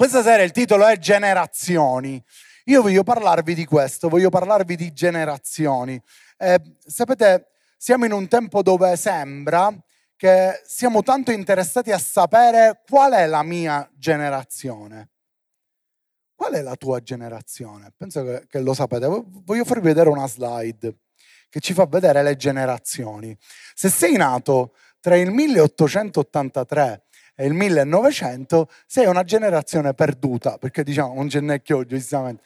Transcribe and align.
Questa 0.00 0.22
sera 0.22 0.42
il 0.42 0.50
titolo 0.50 0.86
è 0.86 0.96
Generazioni. 0.96 2.24
Io 2.64 2.80
voglio 2.80 3.02
parlarvi 3.02 3.54
di 3.54 3.66
questo, 3.66 4.08
voglio 4.08 4.30
parlarvi 4.30 4.74
di 4.74 4.94
generazioni. 4.94 6.00
Eh, 6.38 6.58
sapete, 6.86 7.48
siamo 7.76 8.06
in 8.06 8.12
un 8.12 8.26
tempo 8.26 8.62
dove 8.62 8.96
sembra 8.96 9.70
che 10.16 10.62
siamo 10.64 11.02
tanto 11.02 11.32
interessati 11.32 11.92
a 11.92 11.98
sapere 11.98 12.80
qual 12.88 13.12
è 13.12 13.26
la 13.26 13.42
mia 13.42 13.86
generazione. 13.94 15.10
Qual 16.34 16.54
è 16.54 16.62
la 16.62 16.76
tua 16.76 17.02
generazione? 17.02 17.92
Penso 17.94 18.24
che, 18.24 18.46
che 18.48 18.60
lo 18.60 18.72
sapete. 18.72 19.06
Voglio 19.06 19.66
farvi 19.66 19.88
vedere 19.88 20.08
una 20.08 20.26
slide 20.26 20.96
che 21.50 21.60
ci 21.60 21.74
fa 21.74 21.84
vedere 21.84 22.22
le 22.22 22.36
generazioni. 22.36 23.36
Se 23.74 23.90
sei 23.90 24.16
nato 24.16 24.74
tra 24.98 25.14
il 25.14 25.30
1883 25.30 27.04
e 27.40 27.46
il 27.46 27.54
1900 27.54 28.68
sei 28.86 29.06
una 29.06 29.22
generazione 29.22 29.94
perduta, 29.94 30.58
perché 30.58 30.82
diciamo 30.82 31.12
un 31.12 31.26
gennecchio 31.26 31.86
giustamente. 31.86 32.44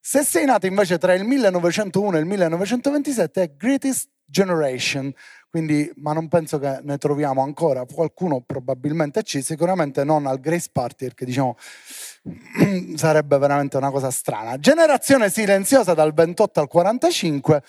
Se 0.00 0.22
sei 0.22 0.44
nato 0.44 0.66
invece 0.66 0.96
tra 0.96 1.12
il 1.12 1.24
1901 1.24 2.16
e 2.16 2.20
il 2.20 2.26
1927 2.26 3.42
è 3.42 3.50
Greatest 3.56 4.08
Generation, 4.24 5.12
quindi, 5.50 5.90
ma 5.96 6.12
non 6.12 6.28
penso 6.28 6.60
che 6.60 6.78
ne 6.84 6.98
troviamo 6.98 7.42
ancora, 7.42 7.84
qualcuno 7.84 8.40
probabilmente 8.40 9.24
ci, 9.24 9.42
sicuramente 9.42 10.04
non 10.04 10.26
al 10.26 10.38
Grace 10.38 10.68
Party, 10.70 11.06
perché 11.06 11.24
diciamo 11.24 11.56
sarebbe 12.94 13.38
veramente 13.38 13.76
una 13.76 13.90
cosa 13.90 14.12
strana. 14.12 14.56
Generazione 14.58 15.30
silenziosa 15.30 15.94
dal 15.94 16.14
28 16.14 16.60
al 16.60 16.68
45, 16.68 17.62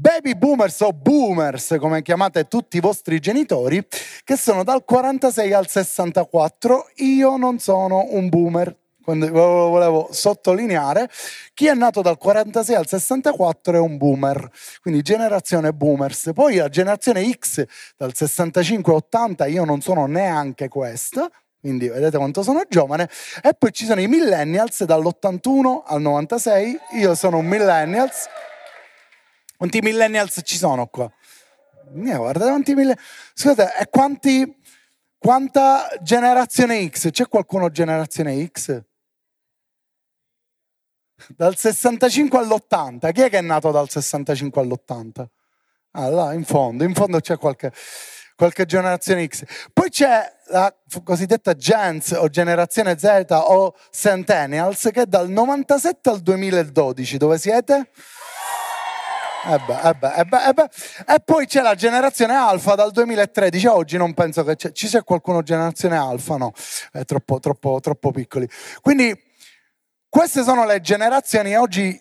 baby 0.00 0.36
boomers 0.36 0.80
o 0.80 0.92
boomers, 0.92 1.76
come 1.80 2.02
chiamate 2.02 2.46
tutti 2.46 2.76
i 2.76 2.80
vostri 2.80 3.18
genitori, 3.18 3.84
che 4.22 4.36
sono 4.36 4.62
dal 4.62 4.84
46 4.84 5.52
al 5.52 5.68
64. 5.68 6.90
Io 6.96 7.36
non 7.36 7.58
sono 7.58 8.06
un 8.10 8.28
boomer, 8.28 8.76
volevo 9.04 10.08
sottolineare, 10.12 11.10
chi 11.52 11.66
è 11.66 11.74
nato 11.74 12.00
dal 12.00 12.16
46 12.16 12.76
al 12.76 12.86
64 12.86 13.76
è 13.76 13.80
un 13.80 13.96
boomer, 13.96 14.48
quindi 14.80 15.02
generazione 15.02 15.72
boomers. 15.72 16.30
Poi 16.32 16.56
la 16.56 16.68
generazione 16.68 17.28
X 17.32 17.64
dal 17.96 18.14
65 18.14 18.92
al 18.92 18.98
80 18.98 19.46
io 19.46 19.64
non 19.64 19.80
sono 19.80 20.06
neanche 20.06 20.68
questa, 20.68 21.28
quindi 21.60 21.88
vedete 21.88 22.18
quanto 22.18 22.44
sono 22.44 22.62
giovane. 22.68 23.08
E 23.42 23.52
poi 23.58 23.72
ci 23.72 23.84
sono 23.84 24.00
i 24.00 24.06
millennials 24.06 24.84
dall'81 24.84 25.82
al 25.86 26.00
96, 26.00 26.78
io 27.00 27.16
sono 27.16 27.38
un 27.38 27.46
millennials. 27.46 28.28
Quanti 29.58 29.80
millennials 29.80 30.40
ci 30.44 30.56
sono 30.56 30.86
qua? 30.86 31.10
Eh, 31.92 32.16
guardate 32.16 32.48
quanti 32.48 32.74
millennials. 32.76 33.02
Scusate, 33.34 33.74
e 33.76 33.88
quanti, 33.90 34.56
quanta 35.18 35.88
generazione 36.00 36.88
X? 36.88 37.10
C'è 37.10 37.26
qualcuno 37.26 37.68
generazione 37.68 38.48
X? 38.52 38.80
Dal 41.34 41.56
65 41.56 42.38
all'80. 42.38 43.10
Chi 43.10 43.22
è 43.22 43.28
che 43.28 43.38
è 43.38 43.40
nato 43.40 43.72
dal 43.72 43.88
65 43.88 44.62
all'80? 44.62 45.26
Ah, 45.90 46.08
là, 46.08 46.32
in 46.34 46.44
fondo, 46.44 46.84
in 46.84 46.94
fondo 46.94 47.18
c'è 47.18 47.36
qualche, 47.36 47.72
qualche 48.36 48.64
generazione 48.64 49.26
X. 49.26 49.42
Poi 49.72 49.90
c'è 49.90 50.32
la 50.50 50.72
cosiddetta 51.02 51.54
Gens 51.54 52.12
o 52.12 52.28
generazione 52.28 52.96
Z 52.96 53.24
o 53.30 53.74
Centennials 53.90 54.88
che 54.92 55.02
è 55.02 55.06
dal 55.06 55.28
97 55.28 56.10
al 56.10 56.20
2012. 56.20 57.16
Dove 57.16 57.38
siete? 57.38 57.90
Eh 59.50 59.58
beh, 59.66 59.88
eh 59.88 59.94
beh, 59.94 60.62
eh 61.06 61.14
e 61.14 61.20
poi 61.24 61.46
c'è 61.46 61.62
la 61.62 61.74
generazione 61.74 62.34
alfa 62.34 62.74
dal 62.74 62.90
2013 62.90 63.66
a 63.66 63.74
oggi 63.76 63.96
non 63.96 64.12
penso 64.12 64.44
che 64.44 64.56
c'è, 64.56 64.72
ci 64.72 64.86
sia 64.88 65.02
qualcuno 65.02 65.42
generazione 65.42 65.96
alfa 65.96 66.36
no. 66.36 66.52
È 66.92 67.02
troppo, 67.06 67.40
troppo, 67.40 67.80
troppo 67.80 68.10
piccoli. 68.10 68.46
Quindi 68.82 69.18
queste 70.06 70.42
sono 70.42 70.66
le 70.66 70.82
generazioni 70.82 71.56
oggi 71.56 71.98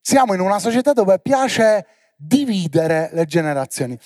siamo 0.00 0.32
in 0.32 0.40
una 0.40 0.58
società 0.58 0.94
dove 0.94 1.18
piace 1.18 1.86
dividere 2.16 3.10
le 3.12 3.26
generazioni. 3.26 3.98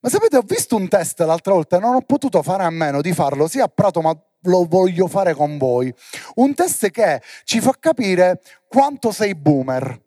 Ma 0.00 0.08
sapete 0.08 0.36
ho 0.36 0.42
visto 0.44 0.74
un 0.74 0.88
test 0.88 1.20
l'altra 1.20 1.52
volta 1.52 1.76
e 1.76 1.80
non 1.80 1.94
ho 1.94 2.00
potuto 2.00 2.42
fare 2.42 2.64
a 2.64 2.70
meno 2.70 3.02
di 3.02 3.12
farlo 3.12 3.46
sia 3.46 3.64
a 3.64 3.68
Prato 3.68 4.00
ma 4.00 4.12
lo 4.42 4.66
voglio 4.68 5.06
fare 5.06 5.32
con 5.32 5.58
voi. 5.58 5.94
Un 6.34 6.54
test 6.54 6.90
che 6.90 7.22
ci 7.44 7.60
fa 7.60 7.72
capire 7.78 8.40
quanto 8.66 9.12
sei 9.12 9.36
boomer 9.36 10.02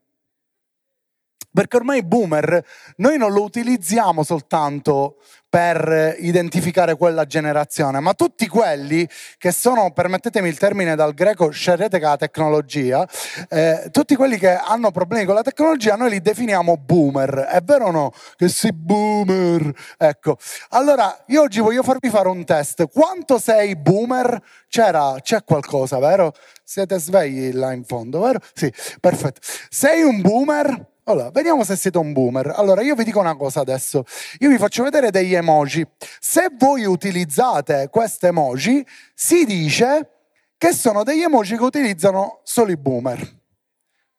perché 1.51 1.77
ormai 1.77 2.03
boomer 2.03 2.63
noi 2.97 3.17
non 3.17 3.31
lo 3.31 3.43
utilizziamo 3.43 4.23
soltanto 4.23 5.17
per 5.49 6.15
identificare 6.19 6.95
quella 6.95 7.25
generazione, 7.25 7.99
ma 7.99 8.13
tutti 8.13 8.47
quelli 8.47 9.09
che 9.39 9.51
sono, 9.51 9.91
permettetemi 9.91 10.47
il 10.47 10.59
termine 10.59 10.95
dal 10.95 11.15
greco, 11.15 11.49
scerrete 11.49 11.97
la 11.97 12.17
tecnologia, 12.17 13.07
eh, 13.49 13.89
tutti 13.91 14.15
quelli 14.15 14.37
che 14.37 14.55
hanno 14.55 14.91
problemi 14.91 15.25
con 15.25 15.33
la 15.33 15.41
tecnologia, 15.41 15.95
noi 15.95 16.11
li 16.11 16.21
definiamo 16.21 16.77
boomer. 16.77 17.47
È 17.49 17.61
vero 17.61 17.87
o 17.87 17.91
no? 17.91 18.11
Che 18.35 18.47
sei 18.47 18.73
boomer? 18.73 19.73
Ecco. 19.97 20.37
Allora, 20.69 21.23
io 21.27 21.41
oggi 21.41 21.59
voglio 21.61 21.81
farvi 21.81 22.09
fare 22.09 22.29
un 22.29 22.45
test. 22.45 22.87
Quanto 22.91 23.39
sei 23.39 23.75
boomer? 23.75 24.39
C'era, 24.67 25.15
c'è 25.19 25.43
qualcosa, 25.43 25.97
vero? 25.97 26.31
Siete 26.63 26.99
svegli 26.99 27.53
là 27.53 27.71
in 27.73 27.83
fondo, 27.85 28.19
vero? 28.19 28.39
Sì, 28.53 28.71
perfetto. 28.99 29.39
Sei 29.69 30.03
un 30.03 30.21
boomer? 30.21 30.97
Allora, 31.09 31.31
vediamo 31.31 31.63
se 31.63 31.75
siete 31.75 31.97
un 31.97 32.13
boomer. 32.13 32.53
Allora, 32.55 32.83
io 32.83 32.93
vi 32.93 33.03
dico 33.03 33.19
una 33.19 33.35
cosa 33.35 33.61
adesso. 33.61 34.05
Io 34.39 34.49
vi 34.49 34.59
faccio 34.59 34.83
vedere 34.83 35.09
degli 35.09 35.33
emoji. 35.33 35.83
Se 36.19 36.49
voi 36.55 36.85
utilizzate 36.85 37.89
queste 37.89 38.27
emoji, 38.27 38.85
si 39.15 39.43
dice 39.43 40.11
che 40.55 40.71
sono 40.71 41.03
degli 41.03 41.23
emoji 41.23 41.57
che 41.57 41.63
utilizzano 41.63 42.41
solo 42.43 42.69
i 42.69 42.77
boomer. 42.77 43.37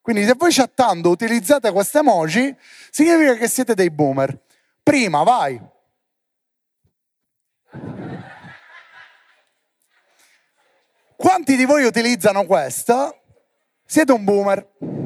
Quindi 0.00 0.24
se 0.24 0.34
voi 0.36 0.52
chattando 0.52 1.10
utilizzate 1.10 1.70
queste 1.70 1.98
emoji, 1.98 2.56
significa 2.90 3.34
che 3.34 3.46
siete 3.46 3.74
dei 3.74 3.90
boomer. 3.90 4.36
Prima, 4.82 5.22
vai. 5.22 5.60
Quanti 11.14 11.54
di 11.54 11.64
voi 11.66 11.84
utilizzano 11.84 12.46
questo? 12.46 13.22
Siete 13.86 14.10
un 14.10 14.24
boomer. 14.24 14.99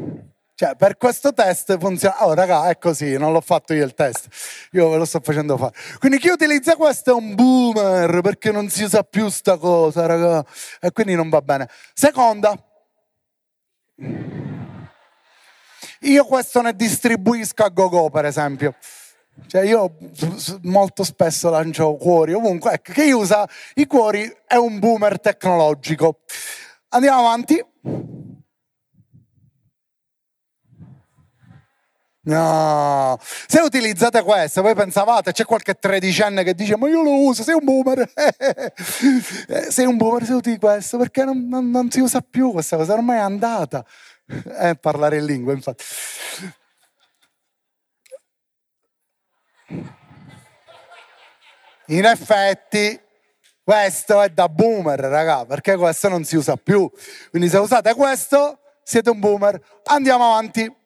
Cioè, 0.56 0.76
per 0.76 0.96
questo 0.96 1.32
test 1.32 1.76
funziona. 1.78 2.24
Oh, 2.24 2.32
raga, 2.32 2.68
è 2.68 2.78
così, 2.78 3.16
non 3.18 3.32
l'ho 3.32 3.40
fatto 3.40 3.74
io 3.74 3.84
il 3.84 3.94
test. 3.94 4.28
Io 4.72 4.88
ve 4.88 4.98
lo 4.98 5.04
sto 5.04 5.20
facendo 5.20 5.56
fare. 5.56 5.74
Quindi 5.98 6.18
chi 6.18 6.28
utilizza 6.28 6.76
questo 6.76 7.10
è 7.10 7.14
un 7.14 7.34
boomer, 7.34 8.20
perché 8.20 8.52
non 8.52 8.68
si 8.68 8.88
sa 8.88 9.02
più 9.02 9.28
sta 9.28 9.56
cosa, 9.56 10.06
raga. 10.06 10.44
E 10.80 10.92
quindi 10.92 11.16
non 11.16 11.28
va 11.28 11.42
bene. 11.42 11.68
Seconda. 11.92 12.56
Io 16.00 16.24
questo 16.24 16.60
ne 16.60 16.76
distribuisco 16.76 17.64
a 17.64 17.68
go-go, 17.70 18.10
per 18.10 18.26
esempio. 18.26 18.76
Cioè 19.48 19.62
io 19.62 19.96
molto 20.62 21.02
spesso 21.02 21.50
lancio 21.50 21.96
cuori 21.96 22.32
ovunque. 22.32 22.74
Ecco, 22.74 22.92
chi 22.92 23.10
usa 23.10 23.48
i 23.74 23.86
cuori 23.86 24.32
è 24.46 24.54
un 24.54 24.78
boomer 24.78 25.18
tecnologico. 25.18 26.20
Andiamo 26.90 27.18
avanti. 27.18 28.22
No, 32.26 33.18
se 33.20 33.60
utilizzate 33.60 34.22
questo, 34.22 34.62
voi 34.62 34.74
pensavate, 34.74 35.32
c'è 35.32 35.44
qualche 35.44 35.74
tredicenne 35.74 36.42
che 36.42 36.54
dice 36.54 36.74
ma 36.76 36.88
io 36.88 37.02
lo 37.02 37.12
uso, 37.20 37.42
sei 37.42 37.54
un 37.54 37.64
boomer, 37.64 37.98
eh, 39.46 39.70
sei 39.70 39.84
un 39.84 39.98
boomer 39.98 40.24
se 40.24 40.32
usi 40.32 40.56
questo 40.58 40.96
perché 40.96 41.24
non, 41.24 41.46
non, 41.48 41.68
non, 41.70 41.90
si 41.90 42.00
usa 42.00 42.22
più 42.22 42.52
questa 42.52 42.78
cosa, 42.78 42.94
ormai 42.94 43.18
è 43.18 43.20
andata, 43.20 43.84
eh, 44.58 44.74
parlare 44.76 45.18
in 45.18 45.26
lingua 45.26 45.52
infatti. 45.52 45.84
In 51.88 52.06
effetti 52.06 52.98
questo 53.62 54.22
è 54.22 54.30
da 54.30 54.48
boomer, 54.48 54.98
raga, 54.98 55.44
perché 55.44 55.76
questo 55.76 56.08
non 56.08 56.24
si 56.24 56.36
usa 56.36 56.56
più. 56.56 56.90
Quindi 57.28 57.50
se 57.50 57.58
usate 57.58 57.94
questo 57.94 58.60
siete 58.82 59.10
un 59.10 59.18
boomer. 59.18 59.60
Andiamo 59.84 60.32
avanti. 60.32 60.82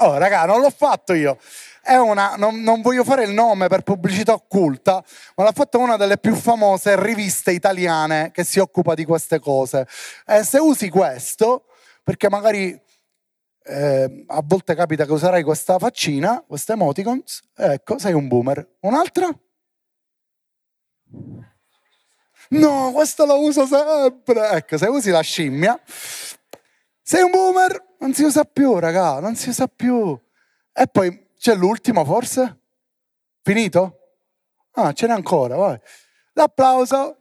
Oh, 0.00 0.16
raga, 0.16 0.44
non 0.44 0.60
l'ho 0.60 0.70
fatto 0.70 1.12
io. 1.12 1.38
Una, 1.86 2.34
non, 2.36 2.60
non, 2.60 2.82
voglio 2.82 3.02
fare 3.02 3.24
il 3.24 3.30
nome 3.30 3.68
per 3.68 3.82
pubblicità 3.82 4.34
occulta, 4.34 5.02
ma 5.36 5.44
l'ha 5.44 5.52
fatta 5.52 5.78
una 5.78 5.96
delle 5.96 6.18
più 6.18 6.34
famose 6.34 7.02
riviste 7.02 7.50
italiane 7.50 8.30
che 8.30 8.44
si 8.44 8.58
occupa 8.58 8.94
di 8.94 9.04
queste 9.04 9.40
cose. 9.40 9.86
E 10.26 10.44
se 10.44 10.58
usi 10.58 10.90
questo, 10.90 11.64
perché 12.04 12.28
magari 12.28 12.78
eh, 13.64 14.24
a 14.26 14.42
volte 14.44 14.74
capita 14.74 15.06
che 15.06 15.12
userai 15.12 15.42
questa 15.42 15.78
faccina, 15.78 16.44
queste 16.46 16.72
emoticons, 16.72 17.42
ecco, 17.56 17.98
sei 17.98 18.12
un 18.12 18.28
boomer. 18.28 18.76
Un'altra? 18.80 19.28
No, 22.50 22.90
questo 22.92 23.24
lo 23.24 23.40
uso 23.40 23.66
sempre. 23.66 24.50
Ecco, 24.50 24.76
se 24.76 24.86
usi 24.86 25.10
la 25.10 25.20
scimmia, 25.20 25.80
sei 27.02 27.22
un 27.22 27.30
boomer 27.30 27.86
non 27.98 28.14
si 28.14 28.22
usa 28.22 28.44
più, 28.44 28.78
raga, 28.78 29.20
non 29.20 29.34
si 29.34 29.48
usa 29.48 29.66
più. 29.66 30.18
E 30.72 30.86
poi 30.86 31.30
c'è 31.36 31.54
l'ultimo 31.54 32.04
forse? 32.04 32.60
Finito? 33.42 33.98
Ah, 34.72 34.92
ce 34.92 35.06
n'è 35.06 35.12
ancora, 35.12 35.56
vai. 35.56 35.80
l'applauso. 36.32 37.16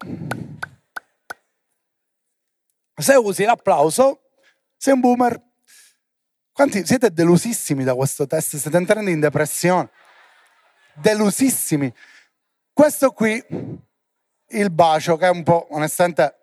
Se 2.96 3.14
usi 3.16 3.44
l'applauso, 3.44 4.32
sei 4.76 4.94
un 4.94 5.00
boomer. 5.00 5.42
Quanti 6.52 6.86
siete 6.86 7.12
delusissimi 7.12 7.84
da 7.84 7.94
questo 7.94 8.26
test? 8.26 8.58
Siete 8.58 8.78
entrando 8.78 9.10
in 9.10 9.20
depressione? 9.20 9.90
Delusissimi. 10.94 11.94
Questo 12.74 13.12
qui, 13.12 13.44
il 14.50 14.72
bacio, 14.72 15.18
che 15.18 15.28
è 15.28 15.30
un 15.30 15.44
po', 15.44 15.68
onestamente, 15.72 16.37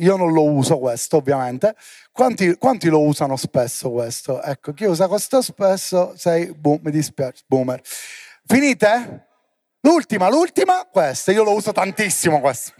io 0.00 0.16
non 0.16 0.32
lo 0.32 0.44
uso 0.44 0.78
questo, 0.78 1.16
ovviamente. 1.16 1.74
Quanti, 2.12 2.56
quanti, 2.56 2.88
lo 2.88 3.02
usano 3.02 3.36
spesso 3.36 3.90
questo? 3.90 4.42
Ecco, 4.42 4.72
chi 4.72 4.84
usa 4.84 5.08
questo 5.08 5.42
spesso, 5.42 6.14
sei, 6.16 6.52
boom, 6.52 6.80
mi 6.82 6.90
dispiace, 6.90 7.44
boomer. 7.46 7.80
Finite? 8.46 9.26
L'ultima, 9.82 10.28
l'ultima, 10.28 10.86
questa, 10.90 11.32
io 11.32 11.42
lo 11.42 11.52
uso 11.52 11.72
tantissimo 11.72 12.40
questo. 12.40 12.72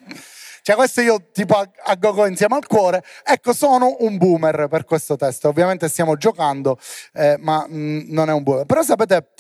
Cioè 0.63 0.77
questo 0.77 1.01
io 1.01 1.31
tipo 1.33 1.55
a, 1.57 1.69
a 1.85 1.95
gogo 1.95 2.27
insieme 2.27 2.57
al 2.57 2.67
cuore. 2.67 3.03
Ecco, 3.25 3.55
sono 3.55 3.97
un 4.01 4.19
boomer 4.19 4.69
per 4.69 4.85
questo 4.85 5.17
test. 5.17 5.47
Ovviamente 5.47 5.89
stiamo 5.89 6.17
giocando, 6.17 6.79
eh, 7.15 7.37
ma 7.39 7.65
mh, 7.67 7.75
mm, 7.75 8.01
non 8.09 8.29
è 8.29 8.33
un 8.33 8.43
boomer. 8.43 8.67
Però 8.67 8.83
sapete, 8.83 9.31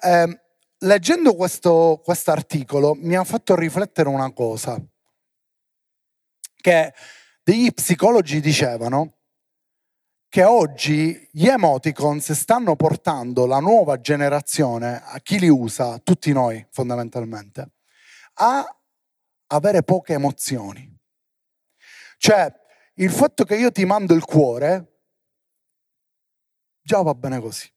eh, 0.00 0.40
leggendo 0.78 1.34
questo 1.34 2.00
articolo 2.26 2.94
mi 2.94 3.16
ha 3.16 3.24
fatto 3.24 3.54
riflettere 3.54 4.08
una 4.08 4.32
cosa. 4.32 4.80
Che 6.66 6.94
degli 7.44 7.72
psicologi 7.72 8.40
dicevano 8.40 9.18
che 10.28 10.42
oggi 10.42 11.28
gli 11.30 11.46
emoticons 11.46 12.32
stanno 12.32 12.74
portando 12.74 13.46
la 13.46 13.60
nuova 13.60 14.00
generazione, 14.00 15.00
a 15.00 15.20
chi 15.20 15.38
li 15.38 15.48
usa, 15.48 15.98
tutti 15.98 16.32
noi 16.32 16.66
fondamentalmente, 16.72 17.70
a 18.38 18.66
avere 19.46 19.84
poche 19.84 20.14
emozioni. 20.14 20.92
Cioè, 22.16 22.52
il 22.94 23.12
fatto 23.12 23.44
che 23.44 23.54
io 23.54 23.70
ti 23.70 23.84
mando 23.84 24.12
il 24.12 24.24
cuore, 24.24 25.02
già 26.82 27.00
va 27.00 27.14
bene 27.14 27.38
così. 27.38 27.72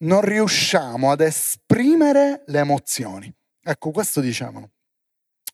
Non 0.00 0.20
riusciamo 0.20 1.10
ad 1.10 1.22
esprimere 1.22 2.42
le 2.44 2.58
emozioni. 2.58 3.34
Ecco, 3.62 3.90
questo 3.90 4.20
dicevano. 4.20 4.71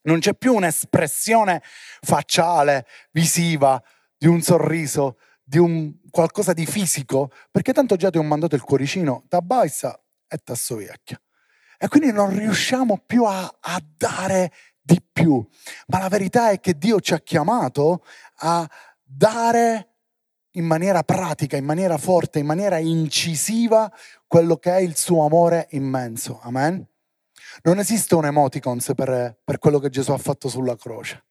Non 0.02 0.20
c'è 0.20 0.34
più 0.34 0.54
un'espressione 0.54 1.62
facciale, 2.00 2.86
visiva, 3.10 3.82
di 4.16 4.26
un 4.26 4.40
sorriso, 4.40 5.18
di 5.42 5.58
un 5.58 5.94
qualcosa 6.10 6.52
di 6.52 6.66
fisico, 6.66 7.30
perché 7.50 7.72
tanto 7.72 7.96
già 7.96 8.10
ti 8.10 8.18
ho 8.18 8.22
mandato 8.22 8.54
il 8.54 8.62
cuoricino, 8.62 9.24
da 9.28 9.40
baissa 9.40 10.00
e 10.26 10.38
tasso 10.38 10.76
vecchia. 10.76 11.20
E 11.78 11.88
quindi 11.88 12.12
non 12.12 12.36
riusciamo 12.36 13.02
più 13.06 13.24
a, 13.24 13.42
a 13.60 13.82
dare 13.96 14.52
di 14.80 15.00
più. 15.12 15.46
Ma 15.88 15.98
la 15.98 16.08
verità 16.08 16.50
è 16.50 16.60
che 16.60 16.76
Dio 16.76 17.00
ci 17.00 17.14
ha 17.14 17.20
chiamato 17.20 18.04
a 18.36 18.68
dare 19.02 19.88
in 20.52 20.64
maniera 20.64 21.02
pratica, 21.02 21.56
in 21.56 21.64
maniera 21.64 21.98
forte, 21.98 22.38
in 22.38 22.46
maniera 22.46 22.78
incisiva 22.78 23.92
quello 24.26 24.56
che 24.56 24.72
è 24.72 24.80
il 24.80 24.96
suo 24.96 25.24
amore 25.24 25.68
immenso. 25.70 26.40
Amen? 26.42 26.87
Non 27.62 27.78
esiste 27.78 28.14
un 28.14 28.26
emoticons 28.26 28.92
per, 28.94 29.38
per 29.44 29.58
quello 29.58 29.78
che 29.78 29.90
Gesù 29.90 30.12
ha 30.12 30.18
fatto 30.18 30.48
sulla 30.48 30.76
croce. 30.76 31.24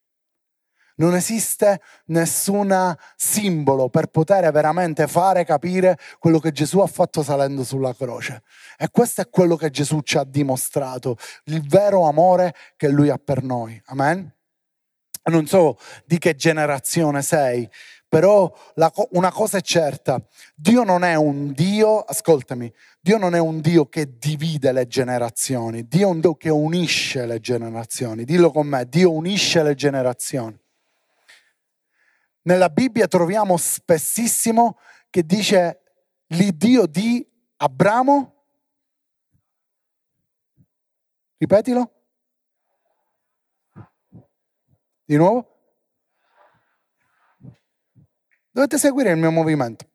Non 0.97 1.13
esiste 1.13 1.79
nessun 2.05 2.95
simbolo 3.15 3.89
per 3.89 4.07
poter 4.07 4.51
veramente 4.51 5.07
fare 5.07 5.45
capire 5.45 5.97
quello 6.17 6.39
che 6.39 6.51
Gesù 6.51 6.79
ha 6.79 6.87
fatto 6.87 7.21
salendo 7.21 7.63
sulla 7.63 7.93
croce. 7.93 8.41
E 8.77 8.89
questo 8.89 9.21
è 9.21 9.29
quello 9.29 9.55
che 9.55 9.69
Gesù 9.69 10.01
ci 10.01 10.17
ha 10.17 10.23
dimostrato, 10.23 11.17
il 11.45 11.61
vero 11.67 12.07
amore 12.07 12.55
che 12.75 12.87
Lui 12.87 13.09
ha 13.09 13.19
per 13.23 13.43
noi. 13.43 13.79
Amen? 13.85 14.33
Non 15.25 15.45
so 15.45 15.77
di 16.05 16.17
che 16.17 16.35
generazione 16.35 17.21
sei, 17.21 17.69
però 18.09 18.51
la, 18.75 18.91
una 19.11 19.31
cosa 19.31 19.57
è 19.57 19.61
certa, 19.61 20.21
Dio 20.55 20.83
non 20.83 21.03
è 21.03 21.15
un 21.15 21.51
Dio, 21.51 21.99
ascoltami, 21.99 22.73
Dio 23.01 23.17
non 23.17 23.35
è 23.35 23.39
un 23.39 23.59
Dio 23.59 23.87
che 23.87 24.17
divide 24.17 24.71
le 24.71 24.87
generazioni, 24.87 25.87
Dio 25.87 26.07
è 26.07 26.11
un 26.11 26.21
Dio 26.21 26.35
che 26.35 26.49
unisce 26.49 27.25
le 27.25 27.39
generazioni. 27.39 28.23
Dillo 28.23 28.51
con 28.51 28.67
me, 28.67 28.87
Dio 28.87 29.11
unisce 29.11 29.61
le 29.61 29.75
generazioni. 29.75 30.57
Nella 32.43 32.69
Bibbia 32.69 33.07
troviamo 33.07 33.57
spessissimo 33.57 34.77
che 35.09 35.25
dice 35.25 35.81
l'Iddio 36.27 36.85
di 36.85 37.25
Abramo. 37.57 38.35
Ripetilo. 41.37 41.91
Di 45.03 45.15
nuovo. 45.17 45.56
Dovete 48.57 48.79
seguire 48.79 49.11
il 49.11 49.17
mio 49.17 49.29
movimento. 49.29 49.85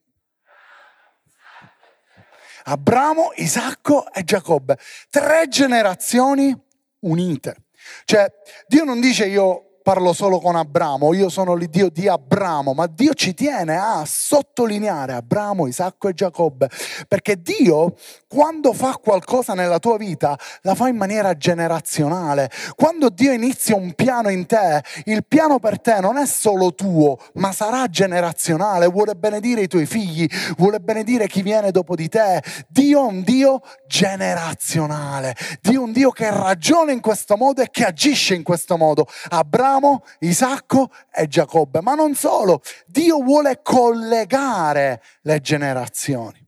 Abramo, 2.62 3.32
Isacco 3.34 4.12
e 4.12 4.22
Giacobbe. 4.22 4.78
Tre 5.10 5.48
generazioni 5.48 6.56
unite. 7.00 7.56
Cioè, 8.04 8.32
Dio 8.68 8.84
non 8.84 9.00
dice 9.00 9.26
io 9.26 9.71
parlo 9.82 10.12
solo 10.12 10.38
con 10.38 10.54
Abramo, 10.54 11.12
io 11.12 11.28
sono 11.28 11.54
l'Iddio 11.54 11.90
di 11.90 12.06
Abramo, 12.06 12.72
ma 12.72 12.86
Dio 12.86 13.14
ci 13.14 13.34
tiene 13.34 13.76
a 13.76 14.04
sottolineare 14.06 15.12
Abramo, 15.12 15.66
Isacco 15.66 16.08
e 16.08 16.14
Giacobbe, 16.14 16.70
perché 17.08 17.42
Dio 17.42 17.96
quando 18.28 18.72
fa 18.72 18.98
qualcosa 19.02 19.54
nella 19.54 19.78
tua 19.78 19.96
vita 19.96 20.38
la 20.62 20.74
fa 20.74 20.88
in 20.88 20.96
maniera 20.96 21.36
generazionale. 21.36 22.50
Quando 22.76 23.08
Dio 23.10 23.32
inizia 23.32 23.74
un 23.74 23.92
piano 23.94 24.30
in 24.30 24.46
te, 24.46 24.82
il 25.04 25.26
piano 25.26 25.58
per 25.58 25.80
te 25.80 26.00
non 26.00 26.16
è 26.16 26.26
solo 26.26 26.74
tuo, 26.74 27.18
ma 27.34 27.52
sarà 27.52 27.88
generazionale, 27.88 28.86
vuole 28.86 29.14
benedire 29.16 29.62
i 29.62 29.68
tuoi 29.68 29.86
figli, 29.86 30.28
vuole 30.56 30.78
benedire 30.78 31.26
chi 31.26 31.42
viene 31.42 31.72
dopo 31.72 31.96
di 31.96 32.08
te. 32.08 32.42
Dio 32.68 33.00
è 33.00 33.06
un 33.06 33.22
Dio 33.22 33.60
generazionale, 33.86 35.34
Dio 35.60 35.80
è 35.80 35.84
un 35.84 35.92
Dio 35.92 36.10
che 36.10 36.30
ragiona 36.30 36.92
in 36.92 37.00
questo 37.00 37.36
modo 37.36 37.62
e 37.62 37.68
che 37.70 37.84
agisce 37.84 38.34
in 38.34 38.44
questo 38.44 38.76
modo. 38.76 39.06
Abramo 39.28 39.71
Abramo, 39.72 40.04
Isacco 40.20 40.90
e 41.10 41.26
Giacobbe. 41.26 41.80
Ma 41.80 41.94
non 41.94 42.14
solo, 42.14 42.62
Dio 42.86 43.22
vuole 43.22 43.62
collegare 43.62 45.02
le 45.22 45.40
generazioni. 45.40 46.46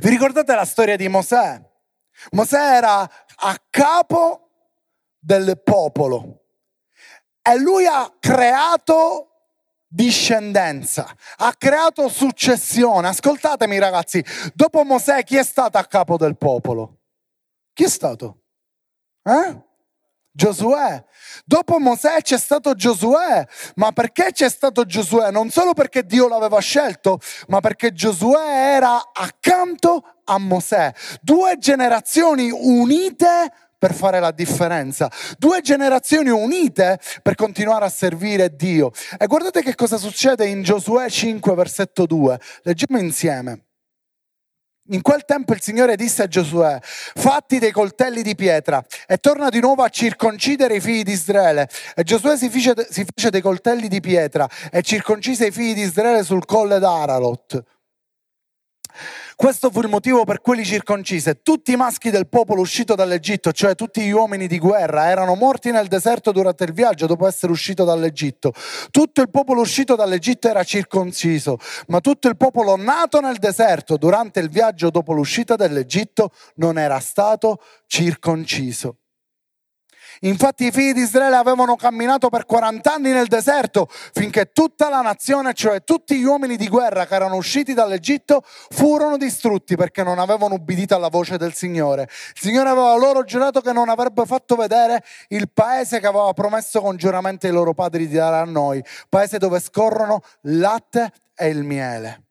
Vi 0.00 0.08
ricordate 0.08 0.54
la 0.54 0.64
storia 0.64 0.96
di 0.96 1.08
Mosè? 1.08 1.60
Mosè 2.30 2.58
era 2.58 3.00
a 3.00 3.62
capo 3.68 4.48
del 5.18 5.60
popolo 5.62 6.44
e 7.42 7.58
lui 7.58 7.84
ha 7.84 8.10
creato 8.18 9.30
discendenza, 9.86 11.14
ha 11.36 11.54
creato 11.54 12.08
successione. 12.08 13.08
Ascoltatemi 13.08 13.78
ragazzi, 13.78 14.24
dopo 14.54 14.84
Mosè 14.84 15.24
chi 15.24 15.36
è 15.36 15.44
stato 15.44 15.78
a 15.78 15.84
capo 15.84 16.16
del 16.16 16.36
popolo? 16.36 17.00
Chi 17.72 17.84
è 17.84 17.88
stato? 17.88 18.42
Eh? 19.22 19.65
Giosuè. 20.36 21.02
Dopo 21.46 21.78
Mosè 21.78 22.20
c'è 22.20 22.36
stato 22.36 22.74
Giosuè, 22.74 23.44
ma 23.76 23.90
perché 23.92 24.32
c'è 24.32 24.50
stato 24.50 24.84
Giosuè? 24.84 25.30
Non 25.30 25.48
solo 25.48 25.72
perché 25.72 26.04
Dio 26.04 26.28
l'aveva 26.28 26.60
scelto, 26.60 27.18
ma 27.48 27.60
perché 27.60 27.92
Giosuè 27.94 28.74
era 28.74 29.00
accanto 29.14 30.02
a 30.24 30.38
Mosè. 30.38 30.92
Due 31.22 31.56
generazioni 31.58 32.50
unite 32.50 33.50
per 33.78 33.94
fare 33.94 34.20
la 34.20 34.30
differenza. 34.30 35.10
Due 35.38 35.62
generazioni 35.62 36.28
unite 36.28 37.00
per 37.22 37.34
continuare 37.34 37.86
a 37.86 37.90
servire 37.90 38.54
Dio. 38.54 38.90
E 39.16 39.26
guardate 39.26 39.62
che 39.62 39.74
cosa 39.74 39.96
succede 39.96 40.46
in 40.46 40.62
Giosuè 40.62 41.08
5, 41.08 41.54
versetto 41.54 42.04
2. 42.04 42.38
Leggiamo 42.62 43.00
insieme. 43.00 43.65
In 44.90 45.02
quel 45.02 45.24
tempo 45.24 45.52
il 45.52 45.60
Signore 45.60 45.96
disse 45.96 46.22
a 46.22 46.28
Giosuè, 46.28 46.78
fatti 46.80 47.58
dei 47.58 47.72
coltelli 47.72 48.22
di 48.22 48.36
pietra 48.36 48.84
e 49.08 49.16
torna 49.18 49.48
di 49.48 49.58
nuovo 49.58 49.82
a 49.82 49.88
circoncidere 49.88 50.76
i 50.76 50.80
figli 50.80 51.02
di 51.02 51.12
Israele. 51.12 51.68
E 51.96 52.04
Giosuè 52.04 52.36
si 52.36 52.48
fece, 52.48 52.74
si 52.88 53.04
fece 53.04 53.30
dei 53.30 53.40
coltelli 53.40 53.88
di 53.88 54.00
pietra 54.00 54.48
e 54.70 54.82
circoncise 54.82 55.46
i 55.46 55.50
figli 55.50 55.74
di 55.74 55.80
Israele 55.80 56.22
sul 56.22 56.44
colle 56.44 56.78
d'Aralot. 56.78 57.64
Questo 59.36 59.70
fu 59.70 59.80
il 59.80 59.88
motivo 59.88 60.24
per 60.24 60.40
cui 60.40 60.56
li 60.56 60.64
circoncise. 60.64 61.42
Tutti 61.42 61.72
i 61.72 61.76
maschi 61.76 62.08
del 62.08 62.26
popolo 62.26 62.62
uscito 62.62 62.94
dall'Egitto, 62.94 63.52
cioè 63.52 63.74
tutti 63.74 64.00
gli 64.00 64.10
uomini 64.10 64.46
di 64.46 64.58
guerra, 64.58 65.10
erano 65.10 65.34
morti 65.34 65.70
nel 65.70 65.88
deserto 65.88 66.32
durante 66.32 66.64
il 66.64 66.72
viaggio 66.72 67.04
dopo 67.04 67.26
essere 67.26 67.52
uscito 67.52 67.84
dall'Egitto. 67.84 68.54
Tutto 68.90 69.20
il 69.20 69.28
popolo 69.28 69.60
uscito 69.60 69.94
dall'Egitto 69.94 70.48
era 70.48 70.64
circonciso, 70.64 71.58
ma 71.88 72.00
tutto 72.00 72.28
il 72.28 72.38
popolo 72.38 72.76
nato 72.76 73.20
nel 73.20 73.36
deserto 73.36 73.98
durante 73.98 74.40
il 74.40 74.48
viaggio 74.48 74.88
dopo 74.88 75.12
l'uscita 75.12 75.54
dall'Egitto 75.54 76.30
non 76.54 76.78
era 76.78 76.98
stato 76.98 77.60
circonciso. 77.86 79.00
Infatti 80.20 80.66
i 80.66 80.70
figli 80.70 80.92
di 80.92 81.02
Israele 81.02 81.36
avevano 81.36 81.76
camminato 81.76 82.28
per 82.28 82.46
40 82.46 82.92
anni 82.92 83.10
nel 83.10 83.26
deserto 83.26 83.88
finché 84.12 84.52
tutta 84.52 84.88
la 84.88 85.00
nazione, 85.00 85.52
cioè 85.54 85.84
tutti 85.84 86.16
gli 86.16 86.24
uomini 86.24 86.56
di 86.56 86.68
guerra 86.68 87.06
che 87.06 87.14
erano 87.14 87.36
usciti 87.36 87.74
dall'Egitto, 87.74 88.42
furono 88.44 89.16
distrutti 89.16 89.76
perché 89.76 90.02
non 90.02 90.18
avevano 90.18 90.54
ubbidito 90.54 90.94
alla 90.94 91.08
voce 91.08 91.36
del 91.36 91.54
Signore. 91.54 92.02
Il 92.02 92.40
Signore 92.40 92.68
aveva 92.68 92.96
loro 92.96 93.24
giurato 93.24 93.60
che 93.60 93.72
non 93.72 93.88
avrebbe 93.88 94.24
fatto 94.24 94.56
vedere 94.56 95.02
il 95.28 95.50
paese 95.50 96.00
che 96.00 96.06
aveva 96.06 96.32
promesso 96.32 96.80
con 96.80 96.96
giuramento 96.96 97.46
ai 97.46 97.52
loro 97.52 97.74
padri 97.74 98.06
di 98.08 98.14
dare 98.14 98.36
a 98.36 98.44
noi, 98.44 98.82
paese 99.08 99.38
dove 99.38 99.60
scorrono 99.60 100.22
latte 100.42 101.12
e 101.34 101.48
il 101.48 101.62
miele. 101.62 102.22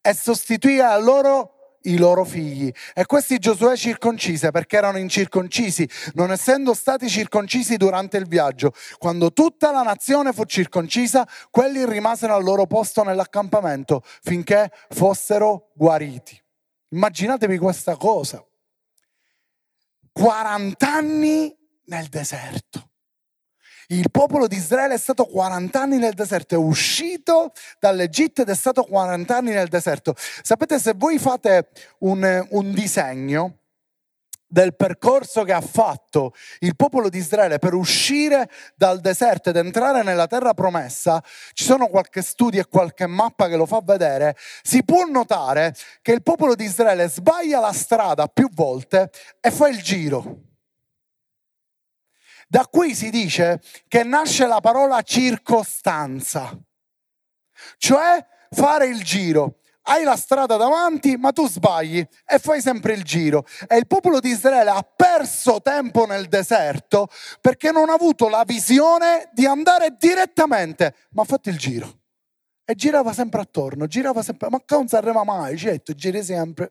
E 0.00 0.14
sostituì 0.14 0.80
a 0.80 0.98
loro 0.98 1.53
i 1.84 1.96
loro 1.96 2.24
figli. 2.24 2.70
E 2.94 3.06
questi 3.06 3.38
Giosuè 3.38 3.76
circoncise 3.76 4.50
perché 4.50 4.76
erano 4.76 4.98
incirconcisi, 4.98 5.88
non 6.14 6.30
essendo 6.30 6.74
stati 6.74 7.08
circoncisi 7.08 7.76
durante 7.76 8.16
il 8.16 8.26
viaggio. 8.26 8.72
Quando 8.98 9.32
tutta 9.32 9.70
la 9.70 9.82
nazione 9.82 10.32
fu 10.32 10.44
circoncisa, 10.44 11.26
quelli 11.50 11.84
rimasero 11.84 12.34
al 12.34 12.44
loro 12.44 12.66
posto 12.66 13.02
nell'accampamento 13.02 14.02
finché 14.22 14.70
fossero 14.90 15.72
guariti. 15.74 16.40
Immaginatevi 16.90 17.58
questa 17.58 17.96
cosa. 17.96 18.44
40 20.12 20.92
anni 20.92 21.54
nel 21.86 22.06
deserto. 22.06 22.90
Il 23.88 24.10
popolo 24.10 24.46
di 24.46 24.56
Israele 24.56 24.94
è 24.94 24.98
stato 24.98 25.26
40 25.26 25.80
anni 25.80 25.98
nel 25.98 26.14
deserto, 26.14 26.54
è 26.54 26.58
uscito 26.58 27.52
dall'Egitto 27.78 28.42
ed 28.42 28.48
è 28.48 28.54
stato 28.54 28.84
40 28.84 29.36
anni 29.36 29.50
nel 29.50 29.68
deserto. 29.68 30.14
Sapete, 30.16 30.78
se 30.78 30.94
voi 30.96 31.18
fate 31.18 31.68
un, 31.98 32.46
un 32.50 32.72
disegno 32.72 33.58
del 34.54 34.76
percorso 34.76 35.42
che 35.42 35.52
ha 35.52 35.60
fatto 35.60 36.32
il 36.60 36.76
popolo 36.76 37.08
di 37.08 37.18
Israele 37.18 37.58
per 37.58 37.74
uscire 37.74 38.48
dal 38.76 39.00
deserto 39.00 39.48
ed 39.48 39.56
entrare 39.56 40.04
nella 40.04 40.28
terra 40.28 40.54
promessa, 40.54 41.20
ci 41.54 41.64
sono 41.64 41.88
qualche 41.88 42.22
studio 42.22 42.60
e 42.60 42.68
qualche 42.68 43.08
mappa 43.08 43.48
che 43.48 43.56
lo 43.56 43.66
fa 43.66 43.80
vedere, 43.82 44.36
si 44.62 44.84
può 44.84 45.04
notare 45.06 45.74
che 46.02 46.12
il 46.12 46.22
popolo 46.22 46.54
di 46.54 46.64
Israele 46.64 47.08
sbaglia 47.08 47.58
la 47.58 47.72
strada 47.72 48.28
più 48.28 48.48
volte 48.52 49.10
e 49.40 49.50
fa 49.50 49.68
il 49.68 49.82
giro. 49.82 50.52
Da 52.54 52.68
qui 52.68 52.94
si 52.94 53.10
dice 53.10 53.60
che 53.88 54.04
nasce 54.04 54.46
la 54.46 54.60
parola 54.60 55.02
circostanza, 55.02 56.56
cioè 57.78 58.24
fare 58.48 58.86
il 58.86 59.02
giro. 59.02 59.56
Hai 59.82 60.04
la 60.04 60.14
strada 60.14 60.56
davanti, 60.56 61.16
ma 61.16 61.32
tu 61.32 61.48
sbagli 61.48 61.98
e 62.24 62.38
fai 62.38 62.60
sempre 62.60 62.92
il 62.92 63.02
giro. 63.02 63.44
E 63.66 63.76
il 63.76 63.88
popolo 63.88 64.20
di 64.20 64.28
Israele 64.28 64.70
ha 64.70 64.82
perso 64.82 65.62
tempo 65.62 66.06
nel 66.06 66.28
deserto 66.28 67.08
perché 67.40 67.72
non 67.72 67.90
ha 67.90 67.94
avuto 67.94 68.28
la 68.28 68.44
visione 68.46 69.30
di 69.32 69.46
andare 69.46 69.96
direttamente, 69.98 70.94
ma 71.10 71.22
ha 71.22 71.26
fatto 71.26 71.48
il 71.48 71.58
giro. 71.58 72.02
E 72.64 72.76
girava 72.76 73.12
sempre 73.12 73.40
attorno, 73.40 73.88
girava 73.88 74.22
sempre, 74.22 74.48
ma 74.48 74.62
non 74.68 74.86
si 74.86 74.94
arriva 74.94 75.24
mai, 75.24 75.58
certo, 75.58 75.92
giri 75.92 76.22
sempre. 76.22 76.70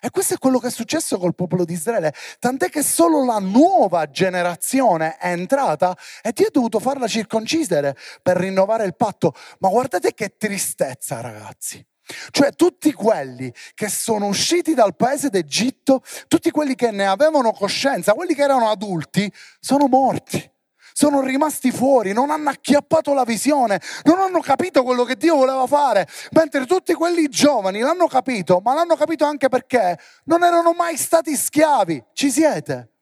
E 0.00 0.10
questo 0.10 0.34
è 0.34 0.38
quello 0.38 0.58
che 0.58 0.68
è 0.68 0.70
successo 0.70 1.18
col 1.18 1.34
popolo 1.34 1.64
di 1.64 1.72
Israele, 1.72 2.14
tant'è 2.38 2.68
che 2.68 2.82
solo 2.82 3.24
la 3.24 3.38
nuova 3.38 4.10
generazione 4.10 5.16
è 5.16 5.28
entrata 5.28 5.96
e 6.22 6.32
Dio 6.32 6.46
ha 6.46 6.50
dovuto 6.52 6.78
farla 6.80 7.06
circoncidere 7.06 7.96
per 8.22 8.36
rinnovare 8.36 8.84
il 8.84 8.96
patto. 8.96 9.34
Ma 9.58 9.68
guardate 9.68 10.14
che 10.14 10.36
tristezza, 10.36 11.20
ragazzi. 11.20 11.84
Cioè 12.30 12.52
tutti 12.52 12.92
quelli 12.92 13.52
che 13.74 13.88
sono 13.88 14.26
usciti 14.26 14.72
dal 14.72 14.96
paese 14.96 15.28
d'Egitto, 15.28 16.02
tutti 16.26 16.50
quelli 16.50 16.74
che 16.74 16.90
ne 16.90 17.06
avevano 17.06 17.52
coscienza, 17.52 18.14
quelli 18.14 18.34
che 18.34 18.42
erano 18.42 18.70
adulti, 18.70 19.30
sono 19.60 19.88
morti 19.88 20.56
sono 20.98 21.20
rimasti 21.20 21.70
fuori, 21.70 22.12
non 22.12 22.30
hanno 22.30 22.50
acchiappato 22.50 23.14
la 23.14 23.22
visione, 23.22 23.80
non 24.02 24.18
hanno 24.18 24.40
capito 24.40 24.82
quello 24.82 25.04
che 25.04 25.16
Dio 25.16 25.36
voleva 25.36 25.64
fare, 25.68 26.08
mentre 26.32 26.66
tutti 26.66 26.92
quelli 26.92 27.28
giovani 27.28 27.78
l'hanno 27.78 28.08
capito, 28.08 28.60
ma 28.64 28.74
l'hanno 28.74 28.96
capito 28.96 29.24
anche 29.24 29.48
perché 29.48 29.96
non 30.24 30.42
erano 30.42 30.72
mai 30.72 30.96
stati 30.96 31.36
schiavi. 31.36 32.04
Ci 32.12 32.32
siete? 32.32 32.94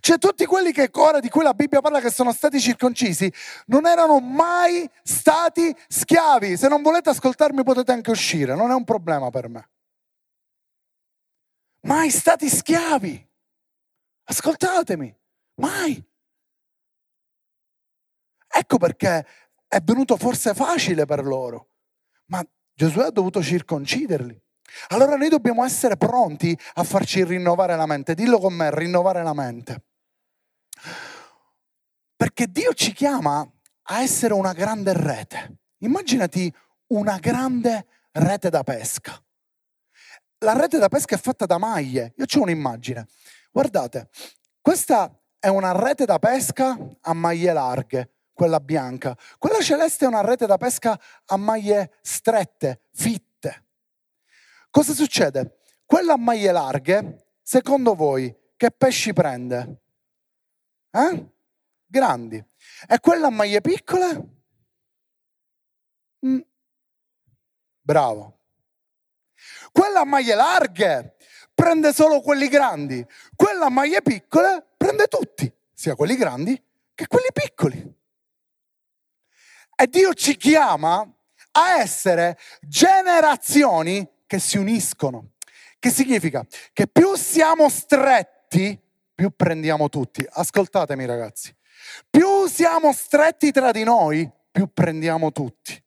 Cioè 0.00 0.16
tutti 0.16 0.46
quelli 0.46 0.72
che 0.72 0.88
ora 0.90 1.20
di 1.20 1.28
cui 1.28 1.42
la 1.42 1.52
Bibbia 1.52 1.82
parla 1.82 2.00
che 2.00 2.10
sono 2.10 2.32
stati 2.32 2.58
circoncisi 2.58 3.30
non 3.66 3.86
erano 3.86 4.18
mai 4.18 4.88
stati 5.02 5.76
schiavi. 5.88 6.56
Se 6.56 6.66
non 6.68 6.80
volete 6.80 7.10
ascoltarmi 7.10 7.62
potete 7.62 7.92
anche 7.92 8.10
uscire, 8.10 8.54
non 8.54 8.70
è 8.70 8.74
un 8.74 8.84
problema 8.84 9.28
per 9.28 9.50
me. 9.50 9.68
Mai 11.82 12.08
stati 12.08 12.48
schiavi. 12.48 13.28
Ascoltatemi, 14.24 15.14
mai. 15.56 16.10
Ecco 18.54 18.76
perché 18.76 19.26
è 19.66 19.80
venuto 19.80 20.18
forse 20.18 20.52
facile 20.52 21.06
per 21.06 21.24
loro, 21.24 21.68
ma 22.26 22.44
Gesù 22.74 22.98
ha 23.00 23.10
dovuto 23.10 23.42
circonciderli. 23.42 24.38
Allora 24.88 25.16
noi 25.16 25.30
dobbiamo 25.30 25.64
essere 25.64 25.96
pronti 25.96 26.56
a 26.74 26.84
farci 26.84 27.24
rinnovare 27.24 27.76
la 27.76 27.86
mente. 27.86 28.14
Dillo 28.14 28.38
con 28.38 28.52
me, 28.52 28.74
rinnovare 28.74 29.22
la 29.22 29.32
mente. 29.32 29.84
Perché 32.14 32.46
Dio 32.50 32.74
ci 32.74 32.92
chiama 32.92 33.40
a 33.84 34.02
essere 34.02 34.34
una 34.34 34.52
grande 34.52 34.92
rete. 34.92 35.60
Immaginati 35.78 36.52
una 36.88 37.18
grande 37.18 37.86
rete 38.12 38.50
da 38.50 38.62
pesca. 38.62 39.18
La 40.38 40.52
rete 40.52 40.78
da 40.78 40.88
pesca 40.88 41.14
è 41.14 41.18
fatta 41.18 41.46
da 41.46 41.56
maglie. 41.56 42.12
Io 42.16 42.26
ho 42.28 42.42
un'immagine. 42.42 43.06
Guardate, 43.50 44.10
questa 44.60 45.18
è 45.38 45.48
una 45.48 45.72
rete 45.72 46.04
da 46.04 46.18
pesca 46.18 46.76
a 47.00 47.12
maglie 47.14 47.52
larghe 47.52 48.10
quella 48.32 48.60
bianca. 48.60 49.16
Quella 49.38 49.60
celeste 49.60 50.04
è 50.04 50.08
una 50.08 50.22
rete 50.22 50.46
da 50.46 50.56
pesca 50.56 50.98
a 51.26 51.36
maglie 51.36 51.98
strette, 52.02 52.82
fitte. 52.92 53.66
Cosa 54.70 54.92
succede? 54.94 55.58
Quella 55.84 56.14
a 56.14 56.18
maglie 56.18 56.52
larghe, 56.52 57.26
secondo 57.42 57.94
voi, 57.94 58.34
che 58.56 58.70
pesci 58.70 59.12
prende? 59.12 59.82
Eh? 60.90 61.26
Grandi. 61.86 62.42
E 62.88 63.00
quella 63.00 63.26
a 63.26 63.30
maglie 63.30 63.60
piccole? 63.60 64.28
Mm. 66.24 66.40
Bravo. 67.80 68.38
Quella 69.72 70.00
a 70.00 70.04
maglie 70.04 70.34
larghe 70.34 71.16
prende 71.54 71.92
solo 71.92 72.20
quelli 72.20 72.48
grandi. 72.48 73.04
Quella 73.34 73.66
a 73.66 73.70
maglie 73.70 74.00
piccole 74.02 74.64
prende 74.76 75.06
tutti, 75.06 75.52
sia 75.72 75.94
quelli 75.94 76.16
grandi 76.16 76.60
che 76.94 77.06
quelli 77.06 77.28
piccoli. 77.32 77.91
E 79.74 79.86
Dio 79.88 80.14
ci 80.14 80.36
chiama 80.36 81.06
a 81.52 81.80
essere 81.80 82.38
generazioni 82.60 84.08
che 84.26 84.38
si 84.38 84.58
uniscono. 84.58 85.32
Che 85.78 85.90
significa 85.90 86.46
che 86.72 86.86
più 86.86 87.14
siamo 87.16 87.68
stretti, 87.68 88.78
più 89.14 89.30
prendiamo 89.34 89.88
tutti. 89.88 90.24
Ascoltatemi 90.28 91.04
ragazzi. 91.06 91.54
Più 92.08 92.46
siamo 92.46 92.92
stretti 92.92 93.50
tra 93.50 93.72
di 93.72 93.82
noi, 93.82 94.30
più 94.50 94.68
prendiamo 94.72 95.32
tutti. 95.32 95.80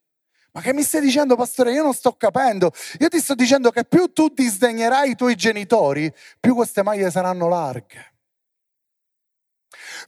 Ma 0.52 0.60
che 0.60 0.72
mi 0.74 0.82
stai 0.82 1.00
dicendo, 1.00 1.36
pastore? 1.36 1.72
Io 1.72 1.82
non 1.82 1.94
sto 1.94 2.12
capendo. 2.12 2.72
Io 2.98 3.08
ti 3.08 3.20
sto 3.20 3.34
dicendo 3.34 3.70
che 3.70 3.84
più 3.84 4.12
tu 4.12 4.28
disdegnerai 4.28 5.10
i 5.10 5.14
tuoi 5.14 5.34
genitori, 5.34 6.12
più 6.38 6.54
queste 6.54 6.82
maglie 6.82 7.10
saranno 7.10 7.48
larghe 7.48 8.15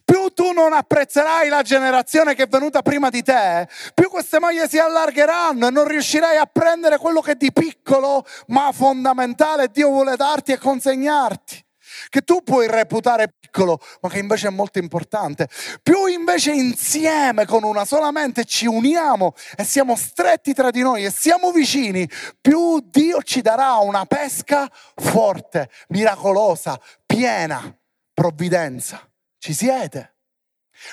più 0.03 0.29
tu 0.33 0.51
non 0.51 0.73
apprezzerai 0.73 1.49
la 1.49 1.61
generazione 1.61 2.35
che 2.35 2.43
è 2.43 2.47
venuta 2.47 2.81
prima 2.81 3.09
di 3.09 3.21
te, 3.23 3.67
più 3.93 4.09
queste 4.09 4.39
maglie 4.39 4.67
si 4.67 4.77
allargheranno 4.77 5.67
e 5.67 5.71
non 5.71 5.87
riuscirai 5.87 6.37
a 6.37 6.45
prendere 6.45 6.97
quello 6.97 7.21
che 7.21 7.35
di 7.35 7.51
piccolo 7.51 8.25
ma 8.47 8.71
fondamentale 8.71 9.69
Dio 9.69 9.89
vuole 9.89 10.15
darti 10.15 10.51
e 10.51 10.57
consegnarti 10.57 11.63
che 12.09 12.21
tu 12.21 12.41
puoi 12.43 12.67
reputare 12.67 13.33
piccolo, 13.39 13.79
ma 14.01 14.09
che 14.09 14.19
invece 14.19 14.47
è 14.47 14.51
molto 14.51 14.79
importante. 14.79 15.47
Più 15.81 16.05
invece 16.05 16.51
insieme 16.51 17.45
con 17.45 17.63
una 17.63 17.85
sola 17.85 18.11
mente 18.11 18.45
ci 18.45 18.65
uniamo 18.65 19.33
e 19.55 19.63
siamo 19.63 19.95
stretti 19.95 20.53
tra 20.53 20.69
di 20.69 20.81
noi 20.81 21.05
e 21.05 21.11
siamo 21.11 21.51
vicini, 21.51 22.09
più 22.39 22.79
Dio 22.83 23.21
ci 23.23 23.41
darà 23.41 23.77
una 23.77 24.05
pesca 24.05 24.69
forte, 24.95 25.69
miracolosa, 25.89 26.79
piena, 27.05 27.75
provvidenza. 28.13 29.08
Ci 29.39 29.53
siete? 29.53 30.15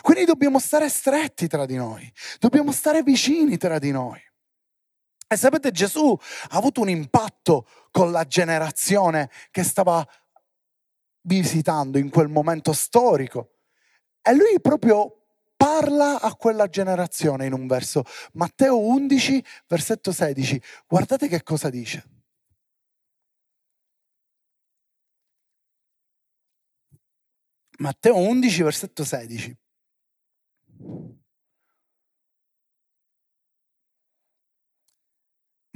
Quindi 0.01 0.25
dobbiamo 0.25 0.59
stare 0.59 0.89
stretti 0.89 1.47
tra 1.47 1.67
di 1.67 1.77
noi, 1.77 2.11
dobbiamo 2.39 2.73
stare 2.73 3.03
vicini 3.03 3.57
tra 3.57 3.79
di 3.79 3.91
noi. 3.91 4.21
E 5.29 5.37
sapete, 5.37 5.73
Gesù 5.73 6.17
ha 6.51 6.57
avuto 6.57 6.81
un 6.81 6.89
impatto 6.89 7.67
con 7.91 8.13
la 8.13 8.25
generazione 8.25 9.31
che 9.51 9.65
stava 9.65 10.07
visitando 11.23 11.99
in 11.99 12.09
quel 12.09 12.29
momento 12.29 12.73
storico. 12.73 13.51
E 14.23 14.33
lui 14.35 14.61
proprio 14.61 15.27
parla 15.57 16.21
a 16.21 16.35
quella 16.35 16.69
generazione 16.69 17.47
in 17.47 17.53
un 17.53 17.67
verso. 17.67 18.05
Matteo 18.35 18.79
11, 18.79 19.45
versetto 19.67 20.13
16. 20.13 20.63
Guardate 20.87 21.27
che 21.27 21.43
cosa 21.43 21.71
dice. 21.71 22.16
Matteo 27.79 28.17
11, 28.17 28.63
versetto 28.63 29.05
16. 29.05 29.57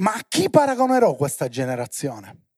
Ma 0.00 0.14
a 0.14 0.24
chi 0.26 0.48
paragonerò 0.48 1.14
questa 1.14 1.48
generazione? 1.48 2.49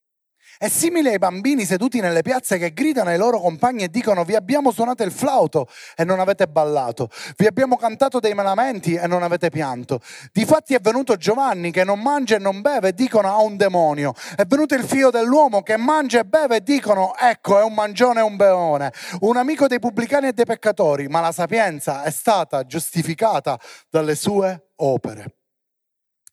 È 0.59 0.69
simile 0.69 1.11
ai 1.11 1.19
bambini 1.19 1.65
seduti 1.65 2.01
nelle 2.01 2.23
piazze 2.23 2.59
che 2.59 2.73
gridano 2.73 3.11
ai 3.11 3.19
loro 3.19 3.41
compagni 3.41 3.85
e 3.85 3.89
dicono 3.89 4.25
vi 4.25 4.35
abbiamo 4.35 4.71
suonato 4.71 5.03
il 5.03 5.11
flauto 5.11 5.67
e 5.97 6.05
non 6.05 6.21
avete 6.21 6.47
ballato, 6.47 7.09
vi 7.37 7.47
abbiamo 7.47 7.77
cantato 7.77 8.21
dei 8.21 8.35
lamenti 8.35 8.95
e 8.95 9.07
non 9.07 9.23
avete 9.23 9.51
pianto. 9.51 10.01
Difatti 10.33 10.75
è 10.75 10.81
venuto 10.81 11.17
Giovanni 11.17 11.71
che 11.71 11.85
non 11.85 12.01
mangia 12.01 12.37
e 12.37 12.39
non 12.39 12.61
beve 12.61 12.89
e 12.89 12.93
dicono 12.93 13.29
ha 13.29 13.41
un 13.41 13.57
demonio. 13.57 14.15
È 14.37 14.45
venuto 14.45 14.75
il 14.75 14.85
figlio 14.85 15.11
dell'uomo 15.11 15.63
che 15.63 15.77
mangia 15.77 16.21
e 16.21 16.25
beve 16.25 16.57
e 16.57 16.63
dicono 16.63 17.15
ecco 17.19 17.59
è 17.59 17.63
un 17.63 17.75
mangione 17.75 18.21
e 18.21 18.23
un 18.23 18.37
beone, 18.37 18.93
un 19.21 19.37
amico 19.37 19.67
dei 19.67 19.79
pubblicani 19.79 20.29
e 20.29 20.33
dei 20.33 20.45
peccatori, 20.45 21.09
ma 21.09 21.21
la 21.21 21.33
sapienza 21.33 22.03
è 22.03 22.11
stata 22.11 22.65
giustificata 22.67 23.59
dalle 23.89 24.15
sue 24.15 24.71
opere. 24.77 25.37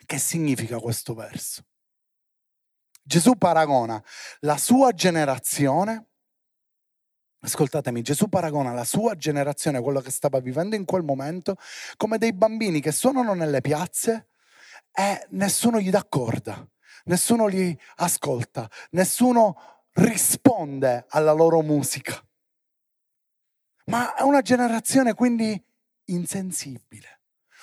Che 0.06 0.18
significa 0.18 0.80
questo 0.80 1.14
verso? 1.14 1.69
Gesù 3.10 3.40
paragona 3.40 4.00
la 4.42 4.56
sua 4.56 4.92
generazione, 4.92 6.10
ascoltatemi, 7.40 8.04
Gesù 8.04 8.30
paragona 8.30 8.72
la 8.72 8.84
sua 8.84 9.16
generazione, 9.16 9.82
quello 9.82 10.00
che 10.00 10.12
stava 10.12 10.40
vivendo 10.40 10.76
in 10.76 10.86
quel 10.86 11.02
momento, 11.02 11.56
come 11.98 12.20
dei 12.20 12.34
bambini 12.34 12.80
che 12.82 12.92
suonano 12.92 13.34
nelle 13.34 13.62
piazze 13.62 14.28
e 14.94 15.26
nessuno 15.32 15.80
gli 15.80 15.90
dà 15.90 16.06
corda, 16.08 16.64
nessuno 17.06 17.48
li 17.48 17.76
ascolta, 17.96 18.70
nessuno 18.92 19.88
risponde 19.94 21.08
alla 21.10 21.32
loro 21.32 21.64
musica. 21.64 22.24
Ma 23.86 24.14
è 24.14 24.22
una 24.22 24.42
generazione 24.42 25.16
quindi 25.16 25.60
insensibile 26.06 27.19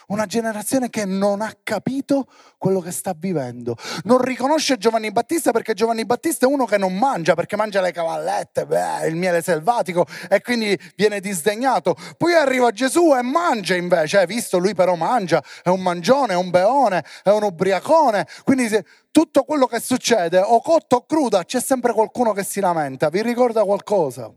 una 0.06 0.26
generazione 0.26 0.90
che 0.90 1.04
non 1.04 1.40
ha 1.40 1.52
capito 1.62 2.26
quello 2.58 2.80
che 2.80 2.90
sta 2.90 3.14
vivendo. 3.16 3.76
Non 4.04 4.20
riconosce 4.20 4.76
Giovanni 4.76 5.10
Battista 5.10 5.50
perché 5.50 5.75
Giovanni 5.75 6.04
Battista 6.04 6.46
è 6.46 6.48
uno 6.48 6.64
che 6.64 6.78
non 6.78 6.96
mangia, 6.96 7.34
perché 7.34 7.56
mangia 7.56 7.80
le 7.80 7.92
cavallette, 7.92 8.66
beh, 8.66 9.06
il 9.08 9.16
miele 9.16 9.42
selvatico 9.42 10.06
e 10.28 10.40
quindi 10.42 10.78
viene 10.96 11.20
disdegnato. 11.20 11.96
Poi 12.16 12.34
arriva 12.34 12.70
Gesù 12.70 13.14
e 13.16 13.22
mangia 13.22 13.75
invece, 13.75 14.18
hai 14.18 14.26
visto? 14.26 14.58
Lui 14.58 14.75
però 14.75 14.94
mangia, 14.94 15.42
è 15.62 15.68
un 15.68 15.80
mangione, 15.80 16.34
è 16.34 16.36
un 16.36 16.50
beone, 16.50 17.04
è 17.22 17.30
un 17.30 17.42
ubriacone. 17.42 18.26
Quindi 18.44 18.68
tutto 19.10 19.44
quello 19.44 19.66
che 19.66 19.80
succede, 19.80 20.38
o 20.38 20.60
cotto 20.60 20.96
o 20.96 21.06
cruda, 21.06 21.44
c'è 21.44 21.60
sempre 21.60 21.92
qualcuno 21.92 22.32
che 22.32 22.44
si 22.44 22.60
lamenta. 22.60 23.08
Vi 23.08 23.22
ricorda 23.22 23.64
qualcosa? 23.64 24.32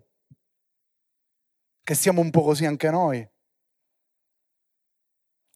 Che 1.84 1.96
siamo 1.96 2.22
un 2.22 2.30
po' 2.30 2.44
così 2.44 2.66
anche 2.66 2.90
noi. 2.90 3.28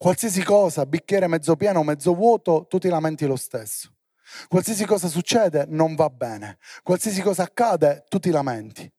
Qualsiasi 0.03 0.43
cosa, 0.43 0.85
bicchiere 0.85 1.27
mezzo 1.27 1.55
pieno 1.55 1.79
o 1.79 1.83
mezzo 1.85 2.13
vuoto, 2.13 2.65
tu 2.67 2.77
ti 2.77 2.89
lamenti 2.89 3.25
lo 3.25 3.37
stesso. 3.37 3.95
Qualsiasi 4.49 4.83
cosa 4.83 5.07
succede 5.07 5.63
non 5.69 5.95
va 5.95 6.09
bene. 6.09 6.57
Qualsiasi 6.83 7.21
cosa 7.21 7.43
accade, 7.43 8.03
tu 8.09 8.19
ti 8.19 8.29
lamenti. 8.29 8.91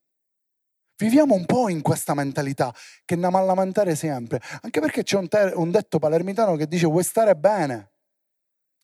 Viviamo 0.96 1.34
un 1.34 1.44
po' 1.44 1.68
in 1.68 1.82
questa 1.82 2.14
mentalità 2.14 2.74
che 3.04 3.12
andiamo 3.12 3.36
a 3.36 3.42
lamentare 3.42 3.94
sempre, 3.96 4.40
anche 4.62 4.80
perché 4.80 5.02
c'è 5.02 5.18
un, 5.18 5.28
ter- 5.28 5.54
un 5.54 5.70
detto 5.70 5.98
palermitano 5.98 6.56
che 6.56 6.66
dice 6.66 6.86
vuoi 6.86 7.04
stare 7.04 7.36
bene? 7.36 7.92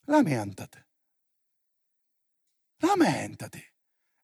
Lamentate. 0.05 0.89
Lamentati. 2.81 3.70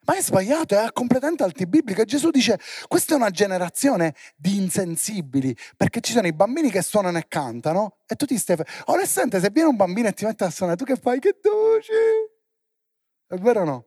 Ma 0.06 0.16
è 0.16 0.22
sbagliato, 0.22 0.78
è 0.78 0.92
completamente 0.92 1.42
antibiblico. 1.42 2.00
E 2.00 2.04
Gesù 2.04 2.30
dice, 2.30 2.60
questa 2.86 3.14
è 3.14 3.16
una 3.16 3.30
generazione 3.30 4.14
di 4.36 4.56
insensibili, 4.56 5.56
perché 5.76 6.00
ci 6.00 6.12
sono 6.12 6.28
i 6.28 6.32
bambini 6.32 6.70
che 6.70 6.80
suonano 6.82 7.18
e 7.18 7.26
cantano, 7.26 7.98
e 8.06 8.14
tu 8.14 8.24
ti 8.24 8.38
stai... 8.38 8.56
Onestamente, 8.86 9.40
se 9.40 9.50
viene 9.50 9.68
un 9.68 9.76
bambino 9.76 10.08
e 10.08 10.12
ti 10.12 10.24
mette 10.24 10.44
a 10.44 10.50
suonare, 10.50 10.78
tu 10.78 10.84
che 10.84 10.96
fai? 10.96 11.18
Che 11.18 11.38
dolce! 11.42 11.92
È 13.26 13.34
vero 13.34 13.62
o 13.62 13.64
no? 13.64 13.86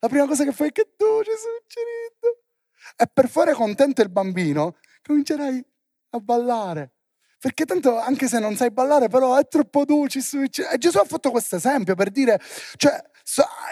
La 0.00 0.08
prima 0.08 0.26
cosa 0.26 0.44
che 0.44 0.52
fai 0.52 0.68
è 0.68 0.72
che 0.72 0.94
dolce, 0.96 1.32
succedendo. 1.32 2.42
E 2.96 3.06
per 3.12 3.28
fare 3.28 3.52
contento 3.52 4.00
il 4.00 4.10
bambino, 4.10 4.76
comincerai 5.02 5.64
a 6.10 6.18
ballare. 6.20 6.94
Perché 7.40 7.64
tanto, 7.64 7.98
anche 7.98 8.28
se 8.28 8.38
non 8.38 8.54
sai 8.54 8.70
ballare, 8.70 9.08
però 9.08 9.36
è 9.36 9.48
troppo 9.48 9.86
dolce. 9.86 10.20
E 10.20 10.78
Gesù 10.78 10.98
ha 10.98 11.06
fatto 11.06 11.30
questo 11.30 11.56
esempio 11.56 11.94
per 11.94 12.10
dire, 12.10 12.38
cioè, 12.76 13.02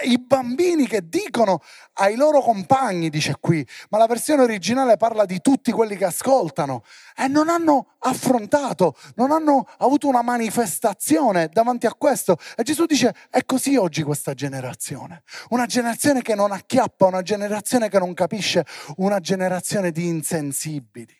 i 0.04 0.18
bambini 0.18 0.86
che 0.86 1.06
dicono 1.06 1.60
ai 1.94 2.16
loro 2.16 2.40
compagni, 2.40 3.10
dice 3.10 3.36
qui, 3.40 3.66
ma 3.90 3.98
la 3.98 4.06
versione 4.06 4.42
originale 4.42 4.96
parla 4.96 5.26
di 5.26 5.40
tutti 5.42 5.70
quelli 5.70 5.96
che 5.96 6.06
ascoltano 6.06 6.82
e 7.14 7.28
non 7.28 7.50
hanno 7.50 7.96
affrontato, 7.98 8.94
non 9.16 9.32
hanno 9.32 9.68
avuto 9.78 10.08
una 10.08 10.22
manifestazione 10.22 11.50
davanti 11.52 11.84
a 11.84 11.92
questo. 11.92 12.38
E 12.56 12.62
Gesù 12.62 12.86
dice, 12.86 13.14
è 13.28 13.44
così 13.44 13.76
oggi 13.76 14.02
questa 14.02 14.32
generazione, 14.32 15.24
una 15.50 15.66
generazione 15.66 16.22
che 16.22 16.34
non 16.34 16.52
acchiappa, 16.52 17.04
una 17.04 17.22
generazione 17.22 17.90
che 17.90 17.98
non 17.98 18.14
capisce, 18.14 18.64
una 18.96 19.18
generazione 19.18 19.90
di 19.90 20.06
insensibili. 20.06 21.14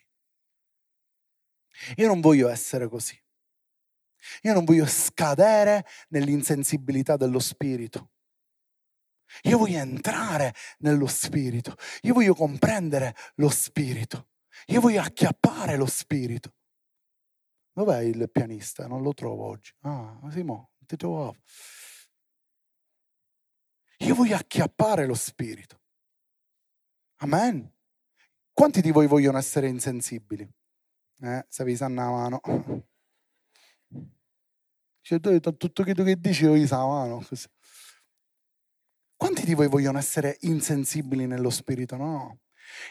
Io 1.97 2.07
non 2.07 2.21
voglio 2.21 2.49
essere 2.49 2.87
così. 2.87 3.19
Io 4.43 4.53
non 4.53 4.65
voglio 4.65 4.85
scadere 4.85 5.85
nell'insensibilità 6.09 7.17
dello 7.17 7.39
spirito. 7.39 8.11
Io 9.43 9.57
voglio 9.57 9.77
entrare 9.77 10.53
nello 10.79 11.07
spirito, 11.07 11.75
io 12.01 12.13
voglio 12.13 12.33
comprendere 12.33 13.15
lo 13.35 13.49
spirito, 13.49 14.29
io 14.67 14.81
voglio 14.81 15.01
acchiappare 15.01 15.77
lo 15.77 15.85
spirito. 15.85 16.55
Dov'è 17.71 18.01
il 18.01 18.29
pianista? 18.31 18.87
Non 18.87 19.03
lo 19.03 19.13
trovo 19.13 19.45
oggi. 19.45 19.71
Ah, 19.81 20.19
Simo, 20.29 20.71
ti 20.79 20.97
trovavo. 20.97 21.37
Io 23.99 24.15
voglio 24.15 24.35
acchiappare 24.35 25.05
lo 25.05 25.13
spirito. 25.13 25.79
Amen. 27.17 27.71
Quanti 28.51 28.81
di 28.81 28.91
voi 28.91 29.07
vogliono 29.07 29.37
essere 29.37 29.67
insensibili? 29.67 30.49
Eh, 31.21 31.45
sanno 31.49 32.01
la 32.01 32.09
mano. 32.09 32.41
Cioè, 35.01 35.19
tutto 35.19 35.83
quello 35.83 36.03
che 36.03 36.19
dici 36.19 36.45
gli 36.47 36.67
sa 36.67 36.85
mano. 36.85 37.25
Quanti 39.15 39.43
di 39.43 39.53
voi 39.53 39.67
vogliono 39.67 39.97
essere 39.97 40.37
insensibili 40.41 41.25
nello 41.25 41.49
spirito? 41.49 41.97
No. 41.97 42.39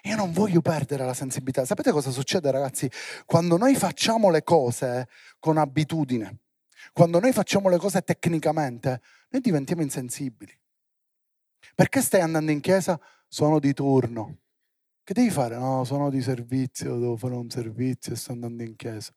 Io 0.03 0.17
non 0.17 0.33
voglio 0.33 0.61
perdere 0.61 1.05
la 1.05 1.15
sensibilità. 1.15 1.65
Sapete 1.65 1.91
cosa 1.93 2.11
succede, 2.11 2.51
ragazzi? 2.51 2.91
Quando 3.25 3.57
noi 3.57 3.77
facciamo 3.77 4.29
le 4.31 4.43
cose 4.43 5.09
con 5.39 5.57
abitudine, 5.57 6.41
quando 6.93 7.21
noi 7.21 7.33
facciamo 7.33 7.69
le 7.69 7.79
cose 7.79 8.03
tecnicamente, 8.03 9.01
noi 9.31 9.41
diventiamo 9.41 9.83
insensibili. 9.83 10.53
Perché 11.75 12.03
stai 12.03 12.21
andando 12.21 12.51
in 12.51 12.61
chiesa? 12.61 13.01
Sono 13.29 13.59
di 13.59 13.73
turno. 13.73 14.39
Che 15.09 15.15
devi 15.15 15.31
fare? 15.31 15.57
No, 15.57 15.85
sono 15.85 16.11
di 16.11 16.21
servizio, 16.21 16.99
devo 16.99 17.17
fare 17.17 17.33
un 17.35 17.49
servizio 17.49 18.13
e 18.13 18.17
sto 18.17 18.33
andando 18.33 18.63
in 18.63 18.77
chiesa. 18.77 19.11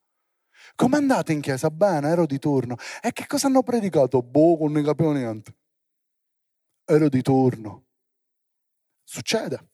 Come 0.74 0.96
andate 0.96 1.34
in 1.34 1.42
chiesa? 1.42 1.70
Bene, 1.70 2.08
ero 2.08 2.26
di 2.26 2.40
turno. 2.40 2.78
E 3.02 3.12
che 3.12 3.28
cosa 3.28 3.48
hanno 3.48 3.62
predicato? 3.62 4.22
Boh, 4.22 4.58
non 4.62 4.72
ne 4.72 4.84
capivo 4.84 5.12
niente 5.12 5.54
ero 6.86 7.10
di 7.10 7.22
turno. 7.22 7.88
Succede. 9.04 9.70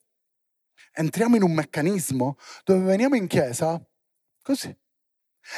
Entriamo 0.94 1.36
in 1.36 1.42
un 1.44 1.52
meccanismo 1.52 2.36
dove 2.64 2.80
veniamo 2.80 3.14
in 3.14 3.28
chiesa 3.28 3.80
così. 4.42 4.76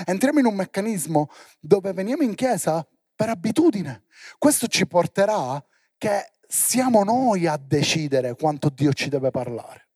Entriamo 0.05 0.41
in 0.41 0.45
un 0.45 0.57
meccanismo 0.57 1.31
dove 1.59 1.95
veniamo 1.95 2.23
in 2.23 2.35
chiesa 2.35 2.87
per 3.15 3.31
abitudine. 3.31 4.05
Questo 4.37 4.67
ci 4.67 4.87
porterà 4.87 5.65
che 5.97 6.33
siamo 6.47 7.03
noi 7.03 7.47
a 7.47 7.57
decidere 7.57 8.35
quanto 8.35 8.69
Dio 8.69 8.93
ci 8.93 9.09
deve 9.09 9.31
parlare. 9.31 9.89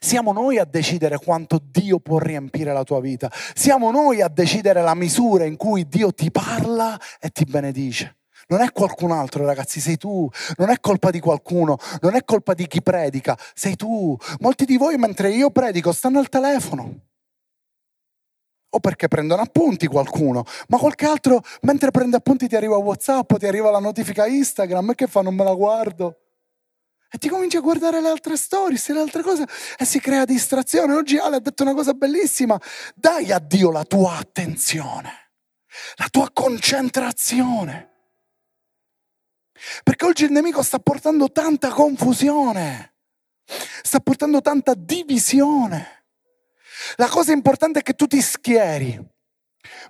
Siamo 0.00 0.32
noi 0.32 0.58
a 0.58 0.64
decidere 0.64 1.18
quanto 1.18 1.60
Dio 1.62 1.98
può 1.98 2.18
riempire 2.18 2.72
la 2.72 2.82
tua 2.82 3.00
vita. 3.00 3.30
Siamo 3.54 3.90
noi 3.90 4.20
a 4.20 4.28
decidere 4.28 4.82
la 4.82 4.94
misura 4.94 5.44
in 5.44 5.56
cui 5.56 5.88
Dio 5.88 6.12
ti 6.12 6.30
parla 6.30 6.98
e 7.20 7.30
ti 7.30 7.44
benedice. 7.44 8.16
Non 8.48 8.62
è 8.62 8.72
qualcun 8.72 9.10
altro, 9.12 9.44
ragazzi, 9.44 9.78
sei 9.78 9.98
tu. 9.98 10.28
Non 10.56 10.70
è 10.70 10.80
colpa 10.80 11.10
di 11.10 11.20
qualcuno, 11.20 11.76
non 12.00 12.14
è 12.14 12.24
colpa 12.24 12.54
di 12.54 12.66
chi 12.66 12.82
predica, 12.82 13.36
sei 13.54 13.76
tu. 13.76 14.16
Molti 14.40 14.64
di 14.64 14.78
voi 14.78 14.96
mentre 14.96 15.30
io 15.30 15.50
predico 15.50 15.92
stanno 15.92 16.18
al 16.18 16.28
telefono. 16.28 17.00
O 18.70 18.80
perché 18.80 19.08
prendono 19.08 19.40
appunti 19.40 19.86
qualcuno, 19.86 20.44
ma 20.68 20.76
qualche 20.76 21.06
altro 21.06 21.40
mentre 21.62 21.90
prende 21.90 22.16
appunti 22.16 22.48
ti 22.48 22.56
arriva 22.56 22.76
WhatsApp, 22.76 23.36
ti 23.36 23.46
arriva 23.46 23.70
la 23.70 23.78
notifica 23.78 24.26
Instagram, 24.26 24.90
e 24.90 24.94
che 24.94 25.06
fa? 25.06 25.22
Non 25.22 25.34
me 25.34 25.44
la 25.44 25.54
guardo. 25.54 26.16
E 27.10 27.16
ti 27.16 27.28
cominci 27.28 27.56
a 27.56 27.60
guardare 27.60 28.00
le 28.02 28.08
altre 28.08 28.36
stories, 28.36 28.88
le 28.88 29.00
altre 29.00 29.22
cose 29.22 29.46
e 29.78 29.84
si 29.84 29.98
crea 29.98 30.24
distrazione. 30.24 30.94
Oggi 30.94 31.16
Ale 31.16 31.36
ha 31.36 31.40
detto 31.40 31.62
una 31.62 31.74
cosa 31.74 31.94
bellissima. 31.94 32.60
Dai 32.94 33.32
a 33.32 33.38
Dio 33.38 33.70
la 33.70 33.84
tua 33.84 34.16
attenzione, 34.16 35.30
la 35.96 36.08
tua 36.10 36.30
concentrazione. 36.32 37.86
Perché 39.82 40.04
oggi 40.04 40.24
il 40.24 40.32
nemico 40.32 40.62
sta 40.62 40.78
portando 40.78 41.32
tanta 41.32 41.70
confusione. 41.70 42.94
sta 43.82 44.00
portando 44.00 44.42
tanta 44.42 44.74
divisione. 44.74 46.04
La 46.96 47.08
cosa 47.08 47.32
importante 47.32 47.80
è 47.80 47.82
che 47.82 47.94
tu 47.94 48.06
ti 48.06 48.20
schieri. 48.20 49.16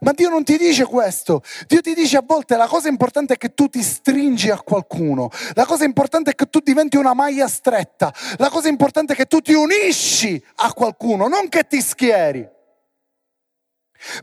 Ma 0.01 0.13
Dio 0.13 0.29
non 0.29 0.45
ti 0.45 0.57
dice 0.57 0.85
questo. 0.85 1.43
Dio 1.67 1.81
ti 1.81 1.95
dice 1.95 2.17
a 2.17 2.25
volte 2.25 2.57
la 2.57 2.67
cosa 2.67 2.89
importante 2.89 3.35
è 3.35 3.37
che 3.37 3.55
tu 3.55 3.69
ti 3.69 3.83
stringi 3.83 4.51
a 4.51 4.61
qualcuno. 4.61 5.31
La 5.55 5.67
cosa 5.67 5.85
importante 5.85 6.31
è 6.31 6.35
che 6.35 6.47
tu 6.47 6.61
diventi 6.61 6.97
una 6.97 7.15
maglia 7.15 7.49
stretta. 7.49 8.13
La 8.37 8.49
cosa 8.49 8.69
importante 8.69 9.13
è 9.13 9.17
che 9.17 9.27
tu 9.27 9.41
ti 9.41 9.53
unisci 9.53 10.43
a 10.57 10.73
qualcuno, 10.73 11.29
non 11.29 11.49
che 11.49 11.67
ti 11.67 11.81
schieri. 11.81 12.49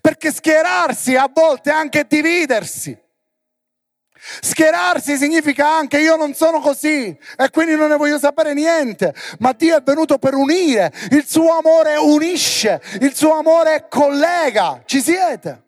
Perché 0.01 0.31
schierarsi 0.31 1.15
a 1.15 1.29
volte 1.31 1.69
è 1.69 1.73
anche 1.73 2.05
dividersi. 2.07 2.97
Schierarsi 4.17 5.17
significa 5.17 5.67
anche 5.69 5.99
io 5.99 6.15
non 6.15 6.33
sono 6.33 6.59
così 6.59 7.17
e 7.37 7.49
quindi 7.51 7.75
non 7.75 7.89
ne 7.89 7.97
voglio 7.97 8.17
sapere 8.17 8.53
niente, 8.53 9.13
ma 9.39 9.51
Dio 9.53 9.77
è 9.77 9.81
venuto 9.83 10.17
per 10.17 10.33
unire, 10.33 10.91
il 11.11 11.25
suo 11.27 11.57
amore 11.57 11.97
unisce, 11.97 12.81
il 13.01 13.13
suo 13.13 13.33
amore 13.33 13.87
collega, 13.89 14.81
ci 14.85 15.01
siete? 15.01 15.63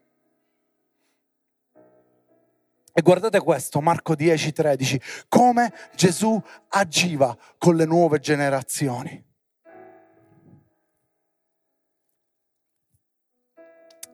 E 2.93 3.01
guardate 3.03 3.39
questo, 3.41 3.79
Marco 3.79 4.15
10, 4.15 4.53
13, 4.53 5.01
come 5.29 5.71
Gesù 5.93 6.41
agiva 6.69 7.37
con 7.59 7.75
le 7.75 7.85
nuove 7.85 8.19
generazioni. 8.19 9.23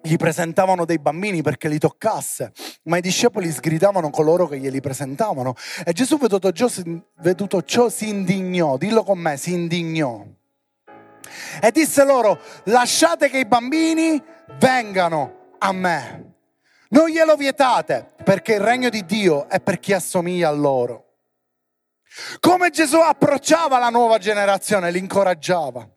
Gli 0.06 0.18
presentavano 0.18 0.84
dei 0.84 1.00
bambini 1.00 1.42
perché 1.42 1.70
li 1.70 1.78
toccasse, 1.78 2.52
ma 2.84 2.98
i 2.98 3.02
discepoli 3.02 3.50
sgridavano 3.50 4.10
coloro 4.10 4.48
che 4.48 4.60
glieli 4.60 4.82
presentavano. 4.82 5.56
E 5.86 5.94
Gesù, 5.94 6.18
veduto 6.18 6.52
ciò, 6.52 6.68
veduto 7.20 7.64
ciò, 7.64 7.88
si 7.88 8.10
indignò, 8.10 8.76
dillo 8.76 9.04
con 9.04 9.18
me, 9.18 9.38
si 9.38 9.54
indignò. 9.54 10.26
E 11.62 11.72
disse 11.72 12.04
loro, 12.04 12.38
lasciate 12.66 13.30
che 13.30 13.40
i 13.40 13.46
bambini 13.46 14.22
vengano 14.60 15.54
a 15.60 15.72
me. 15.72 16.34
Non 16.90 17.08
glielo 17.08 17.38
vietate, 17.38 18.14
perché 18.26 18.56
il 18.56 18.60
regno 18.60 18.90
di 18.90 19.06
Dio 19.06 19.48
è 19.48 19.62
per 19.62 19.80
chi 19.80 19.94
assomiglia 19.94 20.50
a 20.50 20.52
loro. 20.52 21.14
Come 22.42 22.72
Gesù 22.72 22.98
approcciava 22.98 23.80
la 23.80 23.90
nuova 23.90 24.18
generazione, 24.18 24.92
li 24.92 25.00
incoraggiava. 25.00 25.90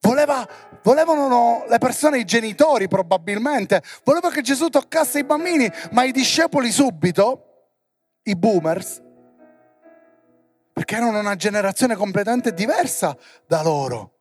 Voleva, 0.00 0.48
volevano 0.82 1.64
le 1.68 1.78
persone, 1.78 2.18
i 2.18 2.24
genitori 2.24 2.88
probabilmente, 2.88 3.82
voleva 4.04 4.30
che 4.30 4.40
Gesù 4.40 4.68
toccasse 4.68 5.18
i 5.18 5.24
bambini, 5.24 5.70
ma 5.92 6.04
i 6.04 6.12
discepoli 6.12 6.70
subito, 6.70 7.44
i 8.22 8.34
boomers, 8.34 9.02
perché 10.72 10.96
erano 10.96 11.18
una 11.18 11.36
generazione 11.36 11.96
completamente 11.96 12.54
diversa 12.54 13.16
da 13.46 13.62
loro. 13.62 14.19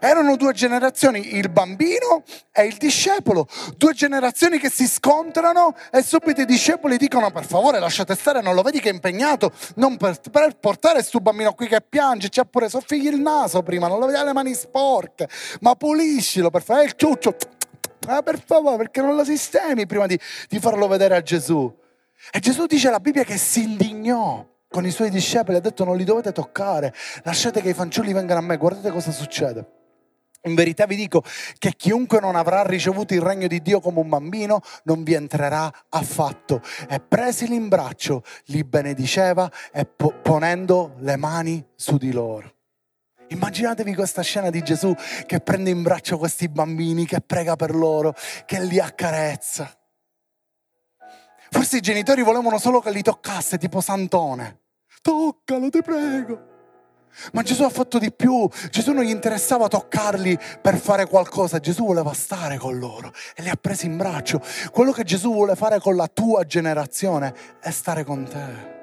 Erano 0.00 0.36
due 0.36 0.52
generazioni, 0.52 1.36
il 1.36 1.48
bambino 1.48 2.22
e 2.52 2.64
il 2.64 2.76
discepolo, 2.76 3.46
due 3.76 3.92
generazioni 3.92 4.58
che 4.58 4.70
si 4.70 4.86
scontrano 4.86 5.74
e 5.90 6.02
subito 6.02 6.40
i 6.40 6.44
discepoli 6.44 6.96
dicono 6.96 7.30
per 7.30 7.44
favore 7.44 7.78
lasciate 7.78 8.14
stare, 8.14 8.40
non 8.40 8.54
lo 8.54 8.62
vedi 8.62 8.80
che 8.80 8.90
è 8.90 8.92
impegnato, 8.92 9.52
non 9.76 9.96
per, 9.96 10.20
per 10.30 10.56
portare 10.58 10.94
questo 10.94 11.20
bambino 11.20 11.52
qui 11.54 11.68
che 11.68 11.80
piange, 11.80 12.28
ci 12.28 12.40
ha 12.40 12.44
pure 12.44 12.68
soffigli 12.68 13.06
il 13.06 13.20
naso 13.20 13.62
prima, 13.62 13.88
non 13.88 13.98
lo 13.98 14.06
vedi 14.06 14.22
le 14.22 14.32
mani 14.32 14.54
sporche, 14.54 15.28
ma 15.60 15.74
puliscilo 15.74 16.50
per 16.50 16.62
fare 16.62 16.84
il 16.84 16.94
ciuccio, 16.94 17.36
ah, 18.06 18.22
per 18.22 18.42
favore 18.44 18.76
perché 18.76 19.00
non 19.00 19.16
lo 19.16 19.24
sistemi 19.24 19.86
prima 19.86 20.06
di, 20.06 20.18
di 20.48 20.58
farlo 20.58 20.86
vedere 20.86 21.16
a 21.16 21.22
Gesù. 21.22 21.72
E 22.32 22.38
Gesù 22.38 22.66
dice 22.66 22.88
alla 22.88 23.00
Bibbia 23.00 23.24
che 23.24 23.36
si 23.36 23.62
indignò 23.62 24.52
con 24.74 24.84
i 24.84 24.90
suoi 24.90 25.08
discepoli, 25.08 25.56
ha 25.56 25.60
detto 25.60 25.84
non 25.84 25.96
li 25.96 26.02
dovete 26.02 26.32
toccare, 26.32 26.92
lasciate 27.22 27.62
che 27.62 27.68
i 27.68 27.74
fanciulli 27.74 28.12
vengano 28.12 28.40
a 28.40 28.42
me, 28.42 28.56
guardate 28.56 28.90
cosa 28.90 29.12
succede. 29.12 29.64
In 30.46 30.56
verità 30.56 30.84
vi 30.84 30.96
dico 30.96 31.22
che 31.58 31.74
chiunque 31.76 32.18
non 32.18 32.34
avrà 32.34 32.64
ricevuto 32.64 33.14
il 33.14 33.20
regno 33.20 33.46
di 33.46 33.62
Dio 33.62 33.78
come 33.78 34.00
un 34.00 34.08
bambino 34.08 34.62
non 34.82 35.04
vi 35.04 35.14
entrerà 35.14 35.72
affatto. 35.90 36.60
E 36.88 36.98
presili 36.98 37.54
in 37.54 37.68
braccio, 37.68 38.24
li 38.46 38.64
benediceva 38.64 39.48
e 39.72 39.84
po- 39.86 40.12
ponendo 40.20 40.96
le 40.98 41.14
mani 41.14 41.64
su 41.76 41.96
di 41.96 42.10
loro. 42.10 42.52
Immaginatevi 43.28 43.94
questa 43.94 44.22
scena 44.22 44.50
di 44.50 44.60
Gesù 44.60 44.92
che 45.24 45.38
prende 45.38 45.70
in 45.70 45.82
braccio 45.82 46.18
questi 46.18 46.48
bambini, 46.48 47.06
che 47.06 47.20
prega 47.20 47.54
per 47.54 47.76
loro, 47.76 48.12
che 48.44 48.60
li 48.60 48.80
accarezza. 48.80 49.70
Forse 51.48 51.76
i 51.76 51.80
genitori 51.80 52.22
volevano 52.22 52.58
solo 52.58 52.80
che 52.80 52.90
li 52.90 53.02
toccasse, 53.02 53.56
tipo 53.56 53.80
Santone. 53.80 54.62
Toccalo, 55.04 55.68
ti 55.68 55.82
prego. 55.82 56.52
Ma 57.32 57.42
Gesù 57.42 57.62
ha 57.62 57.68
fatto 57.68 57.98
di 57.98 58.10
più. 58.10 58.48
Gesù 58.70 58.92
non 58.92 59.04
gli 59.04 59.10
interessava 59.10 59.68
toccarli 59.68 60.38
per 60.62 60.78
fare 60.78 61.06
qualcosa. 61.06 61.60
Gesù 61.60 61.84
voleva 61.84 62.14
stare 62.14 62.56
con 62.56 62.78
loro 62.78 63.12
e 63.36 63.42
li 63.42 63.50
ha 63.50 63.58
presi 63.60 63.84
in 63.84 63.98
braccio. 63.98 64.40
Quello 64.72 64.92
che 64.92 65.04
Gesù 65.04 65.30
vuole 65.30 65.56
fare 65.56 65.78
con 65.78 65.94
la 65.94 66.08
tua 66.08 66.46
generazione 66.46 67.34
è 67.60 67.70
stare 67.70 68.02
con 68.02 68.24
te. 68.24 68.73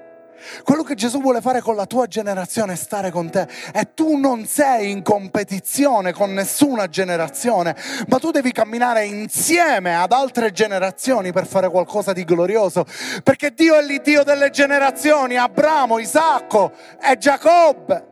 Quello 0.64 0.84
che 0.84 0.96
Gesù 0.96 1.22
vuole 1.22 1.42
fare 1.42 1.62
con 1.62 1.76
la 1.76 1.86
tua 1.86 2.08
generazione 2.08 2.74
è 2.74 2.76
stare 2.76 3.12
con 3.12 3.30
te. 3.30 3.48
E 3.74 3.94
tu 3.94 4.18
non 4.18 4.46
sei 4.46 4.92
in 4.92 5.02
competizione 5.02 6.14
con 6.14 6.34
nessuna 6.34 6.88
generazione, 6.88 7.76
ma 8.08 8.20
tu 8.20 8.32
devi 8.32 8.52
camminare 8.52 9.06
insieme 9.06 9.96
ad 9.96 10.12
altre 10.12 10.52
generazioni 10.52 11.32
per 11.32 11.46
fare 11.46 11.70
qualcosa 11.70 12.14
di 12.14 12.24
glorioso. 12.24 12.86
Perché 13.24 13.54
Dio 13.54 13.76
è 13.76 13.82
l'Iddio 13.82 14.24
delle 14.24 14.50
generazioni, 14.50 15.38
Abramo, 15.38 16.00
Isacco 16.00 16.72
e 17.02 17.18
Giacobbe. 17.18 18.11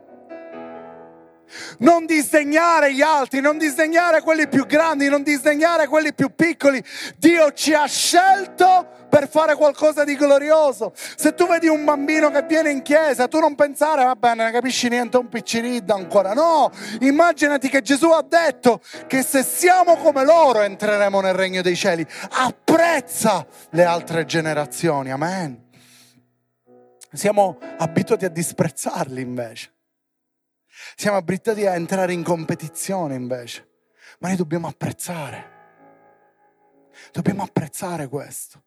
Non 1.79 2.05
disdegnare 2.05 2.93
gli 2.93 3.01
altri, 3.01 3.41
non 3.41 3.57
disdegnare 3.57 4.21
quelli 4.21 4.47
più 4.47 4.65
grandi, 4.65 5.09
non 5.09 5.23
disdegnare 5.23 5.88
quelli 5.88 6.13
più 6.13 6.33
piccoli. 6.35 6.83
Dio 7.17 7.51
ci 7.53 7.73
ha 7.73 7.85
scelto 7.85 8.97
per 9.09 9.27
fare 9.27 9.55
qualcosa 9.55 10.03
di 10.03 10.15
glorioso. 10.15 10.93
Se 10.95 11.33
tu 11.33 11.47
vedi 11.47 11.67
un 11.67 11.83
bambino 11.83 12.29
che 12.29 12.43
viene 12.43 12.69
in 12.69 12.81
chiesa, 12.81 13.27
tu 13.27 13.39
non 13.39 13.55
pensare, 13.55 14.05
va 14.05 14.15
bene, 14.15 14.43
non 14.43 14.51
capisci 14.51 14.88
niente, 14.88 15.17
un 15.17 15.27
picciridda 15.27 15.95
ancora. 15.95 16.33
No, 16.33 16.71
immaginati 16.99 17.67
che 17.69 17.81
Gesù 17.81 18.09
ha 18.12 18.23
detto 18.27 18.81
che 19.07 19.23
se 19.23 19.43
siamo 19.43 19.97
come 19.97 20.23
loro 20.23 20.62
entreremo 20.62 21.19
nel 21.19 21.33
regno 21.33 21.62
dei 21.62 21.75
cieli. 21.75 22.05
Apprezza 22.29 23.45
le 23.71 23.83
altre 23.83 24.25
generazioni, 24.25 25.12
amen. 25.12 25.67
Siamo 27.12 27.57
abituati 27.77 28.25
a 28.25 28.29
disprezzarli 28.29 29.21
invece. 29.21 29.71
Siamo 30.99 31.15
abituati 31.15 31.65
a 31.65 31.75
entrare 31.75 32.12
in 32.12 32.23
competizione 32.23 33.15
invece, 33.15 33.65
ma 34.19 34.27
noi 34.27 34.35
dobbiamo 34.35 34.67
apprezzare. 34.67 35.49
Dobbiamo 37.13 37.41
apprezzare 37.41 38.09
questo. 38.09 38.62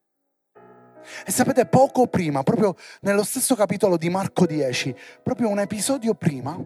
E 1.27 1.31
sapete, 1.31 1.66
poco 1.66 2.07
prima, 2.07 2.42
proprio 2.42 2.75
nello 3.03 3.23
stesso 3.23 3.55
capitolo 3.55 3.99
di 3.99 4.09
Marco 4.09 4.47
10, 4.47 4.97
proprio 5.23 5.51
un 5.51 5.59
episodio 5.59 6.14
prima, 6.14 6.59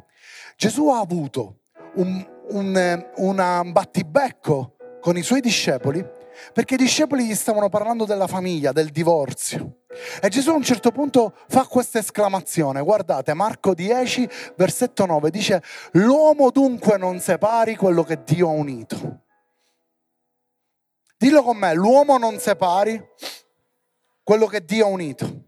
Gesù 0.54 0.88
ha 0.88 1.00
avuto 1.00 1.62
un, 1.94 2.24
un, 2.50 3.06
un 3.16 3.70
battibecco 3.72 4.76
con 5.00 5.16
i 5.16 5.22
suoi 5.22 5.40
discepoli 5.40 6.15
perché 6.52 6.74
i 6.74 6.78
discepoli 6.78 7.26
gli 7.26 7.34
stavano 7.34 7.68
parlando 7.68 8.04
della 8.04 8.26
famiglia, 8.26 8.72
del 8.72 8.90
divorzio. 8.90 9.82
E 10.20 10.28
Gesù 10.28 10.50
a 10.50 10.54
un 10.54 10.62
certo 10.62 10.90
punto 10.90 11.34
fa 11.48 11.66
questa 11.66 11.98
esclamazione, 11.98 12.82
guardate 12.82 13.34
Marco 13.34 13.74
10, 13.74 14.28
versetto 14.56 15.06
9, 15.06 15.30
dice, 15.30 15.62
l'uomo 15.92 16.50
dunque 16.50 16.98
non 16.98 17.20
separi 17.20 17.76
quello 17.76 18.02
che 18.02 18.22
Dio 18.24 18.48
ha 18.48 18.52
unito. 18.52 19.22
Dillo 21.16 21.42
con 21.42 21.56
me, 21.56 21.72
l'uomo 21.74 22.18
non 22.18 22.38
separi 22.38 23.02
quello 24.22 24.46
che 24.46 24.64
Dio 24.64 24.86
ha 24.86 24.88
unito. 24.88 25.44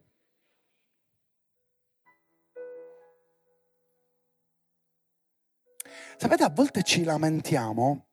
Sapete, 6.17 6.43
a 6.43 6.51
volte 6.51 6.83
ci 6.83 7.05
lamentiamo 7.05 8.07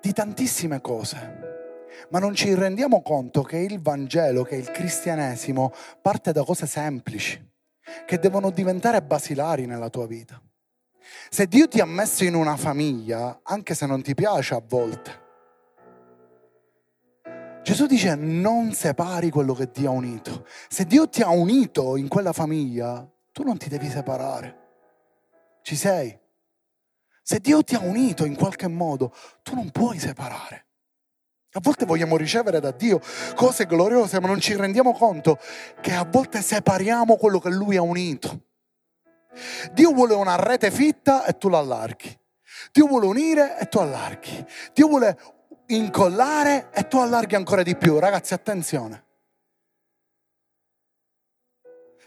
di 0.00 0.12
tantissime 0.12 0.80
cose 0.80 1.49
ma 2.08 2.18
non 2.18 2.34
ci 2.34 2.54
rendiamo 2.54 3.02
conto 3.02 3.42
che 3.42 3.58
il 3.58 3.80
Vangelo, 3.80 4.42
che 4.42 4.56
il 4.56 4.70
cristianesimo 4.70 5.72
parte 6.00 6.32
da 6.32 6.44
cose 6.44 6.66
semplici, 6.66 7.40
che 8.06 8.18
devono 8.18 8.50
diventare 8.50 9.02
basilari 9.02 9.66
nella 9.66 9.90
tua 9.90 10.06
vita. 10.06 10.40
Se 11.28 11.46
Dio 11.46 11.68
ti 11.68 11.80
ha 11.80 11.86
messo 11.86 12.24
in 12.24 12.34
una 12.34 12.56
famiglia, 12.56 13.40
anche 13.42 13.74
se 13.74 13.86
non 13.86 14.02
ti 14.02 14.14
piace 14.14 14.54
a 14.54 14.62
volte, 14.66 15.28
Gesù 17.62 17.86
dice 17.86 18.14
non 18.14 18.72
separi 18.72 19.30
quello 19.30 19.54
che 19.54 19.70
Dio 19.70 19.90
ha 19.90 19.92
unito. 19.92 20.46
Se 20.68 20.86
Dio 20.86 21.08
ti 21.08 21.22
ha 21.22 21.28
unito 21.28 21.96
in 21.96 22.08
quella 22.08 22.32
famiglia, 22.32 23.08
tu 23.32 23.42
non 23.42 23.58
ti 23.58 23.68
devi 23.68 23.88
separare. 23.88 24.58
Ci 25.62 25.76
sei? 25.76 26.18
Se 27.22 27.38
Dio 27.38 27.62
ti 27.62 27.74
ha 27.74 27.80
unito 27.80 28.24
in 28.24 28.34
qualche 28.34 28.66
modo, 28.66 29.14
tu 29.42 29.54
non 29.54 29.70
puoi 29.70 29.98
separare. 29.98 30.66
A 31.52 31.60
volte 31.60 31.84
vogliamo 31.84 32.16
ricevere 32.16 32.60
da 32.60 32.70
Dio 32.70 33.00
cose 33.34 33.66
gloriose, 33.66 34.20
ma 34.20 34.28
non 34.28 34.40
ci 34.40 34.54
rendiamo 34.54 34.92
conto 34.92 35.38
che 35.80 35.92
a 35.92 36.04
volte 36.04 36.42
separiamo 36.42 37.16
quello 37.16 37.40
che 37.40 37.50
Lui 37.50 37.76
ha 37.76 37.82
unito. 37.82 38.44
Dio 39.72 39.92
vuole 39.92 40.14
una 40.14 40.36
rete 40.36 40.70
fitta 40.70 41.24
e 41.24 41.36
tu 41.38 41.48
l'allarghi. 41.48 42.16
Dio 42.72 42.86
vuole 42.86 43.06
unire 43.06 43.58
e 43.58 43.66
tu 43.66 43.78
allarghi. 43.78 44.44
Dio 44.72 44.86
vuole 44.86 45.18
incollare 45.66 46.70
e 46.72 46.86
tu 46.86 46.98
allarghi 46.98 47.34
ancora 47.34 47.62
di 47.62 47.76
più. 47.76 47.98
Ragazzi, 47.98 48.32
attenzione. 48.32 49.04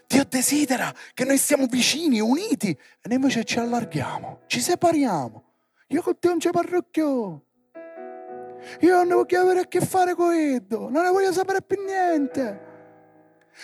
Dio 0.06 0.24
desidera 0.24 0.92
che 1.12 1.24
noi 1.24 1.38
siamo 1.38 1.66
vicini, 1.66 2.20
uniti, 2.20 2.70
e 2.70 2.78
noi 3.04 3.16
invece 3.16 3.44
ci 3.44 3.58
allarghiamo, 3.58 4.42
ci 4.46 4.60
separiamo. 4.60 5.44
Io 5.88 6.02
con 6.02 6.18
te 6.18 6.28
non 6.28 6.40
ci 6.40 6.50
parrocchio. 6.50 7.44
Io 8.80 8.94
non 8.96 9.08
ne 9.08 9.14
voglio 9.14 9.40
avere 9.40 9.60
a 9.60 9.66
che 9.66 9.80
fare 9.80 10.14
con 10.14 10.32
Edo, 10.32 10.88
non 10.88 11.04
ne 11.04 11.10
voglio 11.10 11.32
sapere 11.32 11.62
più 11.62 11.82
niente. 11.84 12.72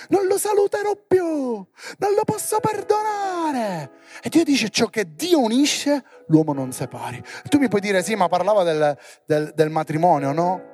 Non 0.08 0.26
lo 0.26 0.38
saluterò 0.38 0.92
più, 0.94 1.24
non 1.24 2.14
lo 2.14 2.22
posso 2.24 2.60
perdonare. 2.60 3.90
E 4.22 4.28
Dio 4.28 4.44
dice 4.44 4.68
ciò 4.68 4.86
che 4.86 5.14
Dio 5.16 5.40
unisce, 5.40 6.04
l'uomo 6.28 6.52
non 6.52 6.72
separi. 6.72 7.22
Tu 7.48 7.58
mi 7.58 7.68
puoi 7.68 7.80
dire 7.80 8.02
sì, 8.02 8.14
ma 8.14 8.28
parlava 8.28 8.62
del, 8.62 8.96
del, 9.26 9.52
del 9.54 9.70
matrimonio, 9.70 10.32
no? 10.32 10.69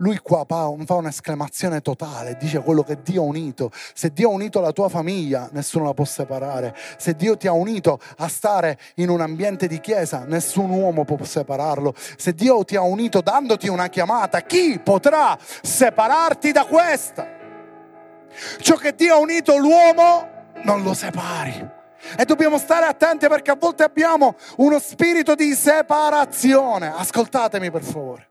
Lui 0.00 0.18
qua 0.18 0.46
fa 0.46 0.94
un'esclamazione 0.94 1.82
totale, 1.82 2.36
dice 2.38 2.60
quello 2.60 2.82
che 2.82 3.02
Dio 3.02 3.22
ha 3.22 3.26
unito. 3.26 3.70
Se 3.92 4.10
Dio 4.12 4.30
ha 4.30 4.32
unito 4.32 4.60
la 4.60 4.72
tua 4.72 4.88
famiglia, 4.88 5.50
nessuno 5.52 5.84
la 5.84 5.92
può 5.92 6.06
separare. 6.06 6.74
Se 6.96 7.14
Dio 7.14 7.36
ti 7.36 7.46
ha 7.46 7.52
unito 7.52 8.00
a 8.16 8.28
stare 8.28 8.78
in 8.96 9.10
un 9.10 9.20
ambiente 9.20 9.66
di 9.66 9.78
chiesa, 9.78 10.24
nessun 10.24 10.70
uomo 10.70 11.04
può 11.04 11.22
separarlo. 11.22 11.94
Se 12.16 12.32
Dio 12.32 12.64
ti 12.64 12.76
ha 12.76 12.80
unito 12.80 13.20
dandoti 13.20 13.68
una 13.68 13.88
chiamata, 13.88 14.40
chi 14.40 14.80
potrà 14.82 15.36
separarti 15.38 16.50
da 16.50 16.64
questa? 16.64 17.26
Ciò 18.58 18.76
che 18.76 18.94
Dio 18.94 19.14
ha 19.14 19.18
unito 19.18 19.58
l'uomo, 19.58 20.28
non 20.62 20.82
lo 20.82 20.94
separi. 20.94 21.78
E 22.16 22.24
dobbiamo 22.24 22.56
stare 22.56 22.86
attenti 22.86 23.28
perché 23.28 23.50
a 23.50 23.56
volte 23.56 23.82
abbiamo 23.82 24.34
uno 24.56 24.78
spirito 24.78 25.34
di 25.34 25.52
separazione. 25.52 26.90
Ascoltatemi 26.90 27.70
per 27.70 27.82
favore. 27.82 28.29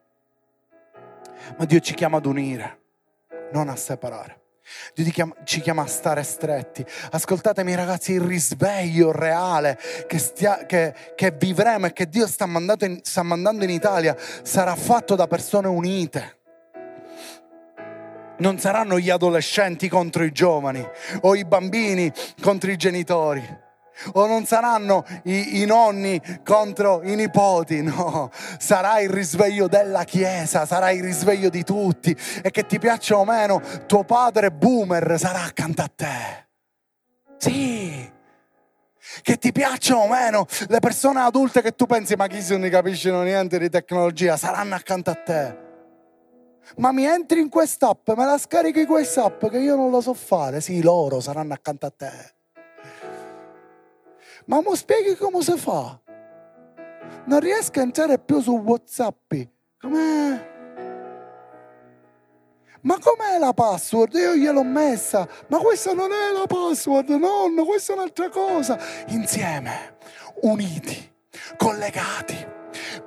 Ma 1.57 1.65
Dio 1.65 1.79
ci 1.79 1.93
chiama 1.93 2.17
ad 2.17 2.25
unire, 2.25 2.79
non 3.51 3.69
a 3.69 3.75
separare. 3.75 4.37
Dio 4.93 5.33
ci 5.43 5.61
chiama 5.61 5.83
a 5.83 5.87
stare 5.87 6.23
stretti. 6.23 6.85
Ascoltatemi 7.11 7.73
ragazzi, 7.75 8.13
il 8.13 8.21
risveglio 8.21 9.11
reale 9.11 9.79
che, 10.07 10.19
stia, 10.19 10.65
che, 10.65 10.93
che 11.15 11.31
vivremo 11.31 11.87
e 11.87 11.93
che 11.93 12.07
Dio 12.07 12.27
sta, 12.27 12.45
in, 12.45 12.99
sta 13.01 13.23
mandando 13.23 13.63
in 13.63 13.69
Italia 13.71 14.15
sarà 14.43 14.75
fatto 14.75 15.15
da 15.15 15.27
persone 15.27 15.67
unite 15.67 16.37
non 18.39 18.57
saranno 18.57 18.97
gli 18.97 19.09
adolescenti 19.09 19.89
contro 19.89 20.23
i 20.23 20.31
giovani 20.31 20.87
o 21.21 21.35
i 21.35 21.43
bambini 21.43 22.09
contro 22.41 22.71
i 22.71 22.77
genitori 22.77 23.67
o 24.13 24.25
non 24.25 24.45
saranno 24.45 25.05
i, 25.23 25.61
i, 25.61 25.65
nonni 25.65 26.21
contro 26.43 27.01
i 27.03 27.15
nipoti, 27.15 27.81
no, 27.81 28.29
sarà 28.57 28.99
il 28.99 29.09
risveglio 29.09 29.67
della 29.67 30.03
Chiesa, 30.03 30.65
sarà 30.65 30.91
il 30.91 31.03
risveglio 31.03 31.49
di 31.49 31.63
tutti 31.63 32.15
e 32.41 32.51
che 32.51 32.65
ti 32.65 32.79
piaccia 32.79 33.17
o 33.17 33.25
meno, 33.25 33.61
tuo 33.85 34.03
padre 34.03 34.51
boomer 34.51 35.17
sarà 35.17 35.43
accanto 35.43 35.81
a 35.81 35.91
te. 35.93 36.47
Sì, 37.37 38.11
che 39.21 39.37
ti 39.37 39.51
piaccia 39.51 39.95
o 39.97 40.07
meno, 40.07 40.45
le 40.67 40.79
persone 40.79 41.21
adulte 41.21 41.61
che 41.61 41.75
tu 41.75 41.85
pensi 41.85 42.15
ma 42.15 42.27
chi 42.27 42.41
se 42.41 42.57
non 42.57 42.69
capiscono 42.69 43.23
niente 43.23 43.57
di 43.57 43.69
tecnologia 43.69 44.37
saranno 44.37 44.75
accanto 44.75 45.09
a 45.09 45.15
te. 45.15 45.67
Ma 46.77 46.91
mi 46.91 47.05
entri 47.05 47.39
in 47.39 47.49
quest'app, 47.49 48.09
me 48.11 48.25
la 48.25 48.37
scarichi 48.37 48.85
quest'app 48.85 49.47
che 49.47 49.57
io 49.57 49.75
non 49.75 49.89
lo 49.89 50.01
so 50.01 50.13
fare. 50.13 50.61
Sì, 50.61 50.81
loro 50.81 51.19
saranno 51.19 51.53
accanto 51.53 51.85
a 51.85 51.93
te. 51.95 52.11
Ma 54.49 54.61
mi 54.65 54.75
spieghi 54.75 55.15
come 55.15 55.43
si 55.43 55.55
fa? 55.57 55.99
Non 57.25 57.39
riesco 57.39 57.79
a 57.79 57.83
entrare 57.83 58.17
più 58.17 58.41
su 58.41 58.57
WhatsApp. 58.57 59.31
Com'è? 59.79 60.47
Ma 62.81 62.97
com'è 62.97 63.37
la 63.37 63.53
password? 63.53 64.15
Io 64.15 64.35
gliel'ho 64.35 64.63
messa. 64.63 65.27
Ma 65.49 65.59
questa 65.59 65.93
non 65.93 66.11
è 66.11 66.31
la 66.33 66.47
password, 66.47 67.09
nonno, 67.09 67.63
questa 67.63 67.93
è 67.93 67.95
un'altra 67.95 68.29
cosa. 68.29 68.79
Insieme, 69.09 69.97
uniti, 70.41 71.13
collegati 71.55 72.48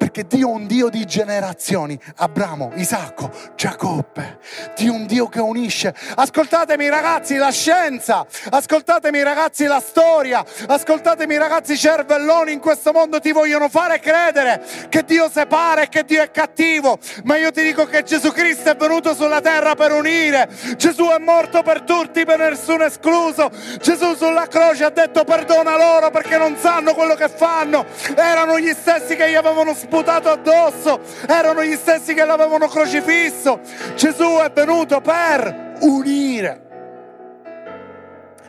perché 0.02 0.26
Dio 0.26 0.48
è 0.48 0.52
un 0.52 0.66
Dio 0.66 0.88
di 0.88 1.04
generazioni. 1.04 1.96
Abramo, 2.16 2.72
Isacco, 2.74 3.30
Giacobbe. 3.54 4.40
Dio 4.74 4.92
è 4.92 4.96
un 4.96 5.06
Dio 5.06 5.28
che 5.28 5.38
unisce. 5.38 5.94
Ascoltatemi 6.16 6.88
ragazzi 6.88 7.36
la 7.36 7.52
scienza, 7.52 8.26
ascoltatemi 8.50 9.22
ragazzi 9.22 9.64
la 9.66 9.78
storia, 9.78 10.44
ascoltatemi 10.66 11.36
ragazzi 11.36 11.76
cervelloni 11.76 12.50
in 12.50 12.58
questo 12.58 12.90
mondo 12.90 13.20
ti 13.20 13.30
vogliono 13.30 13.68
fare 13.68 14.00
credere 14.00 14.60
che 14.88 15.04
Dio 15.04 15.30
separa 15.30 15.82
e 15.82 15.88
che 15.88 16.04
Dio 16.04 16.20
è 16.20 16.32
cattivo. 16.32 16.98
Ma 17.22 17.36
io 17.36 17.52
ti 17.52 17.62
dico 17.62 17.84
che 17.84 18.02
Gesù 18.02 18.32
Cristo 18.32 18.70
è 18.70 18.74
venuto 18.74 19.14
sulla 19.14 19.40
terra 19.40 19.76
per 19.76 19.92
unire. 19.92 20.48
Gesù 20.76 21.10
è 21.10 21.18
morto 21.18 21.62
per 21.62 21.82
tutti, 21.82 22.24
per 22.24 22.40
nessuno 22.40 22.82
escluso. 22.82 23.52
Gesù 23.80 24.16
sulla 24.16 24.48
croce 24.48 24.82
ha 24.82 24.90
detto 24.90 25.22
perdona 25.22 25.76
loro 25.76 26.10
perché 26.10 26.38
non 26.38 26.56
sanno 26.56 26.92
quello 26.92 27.14
che 27.14 27.28
fanno. 27.28 27.86
Erano 28.16 28.58
gli 28.58 28.72
stessi 28.72 29.14
che 29.14 29.30
gli 29.30 29.36
avevano 29.36 29.72
sputato 29.92 30.31
addosso, 30.31 31.00
erano 31.28 31.62
gli 31.62 31.74
stessi 31.74 32.14
che 32.14 32.24
l'avevano 32.24 32.66
crocifisso. 32.66 33.61
Gesù 33.94 34.38
è 34.42 34.50
venuto 34.50 35.02
per 35.02 35.74
unire. 35.81 36.61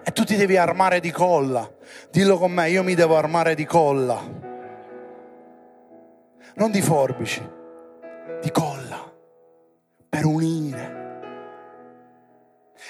E 0.05 0.11
tu 0.13 0.23
ti 0.23 0.37
devi 0.37 0.55
armare 0.55 1.01
di 1.01 1.11
colla. 1.11 1.69
Dillo 2.09 2.37
con 2.37 2.53
me, 2.53 2.69
io 2.69 2.81
mi 2.81 2.95
devo 2.95 3.17
armare 3.17 3.55
di 3.55 3.65
colla. 3.65 4.21
Non 6.55 6.71
di 6.71 6.81
forbici, 6.81 7.45
di 8.39 8.49
colla. 8.49 9.11
Per 10.07 10.25
unire. 10.25 11.01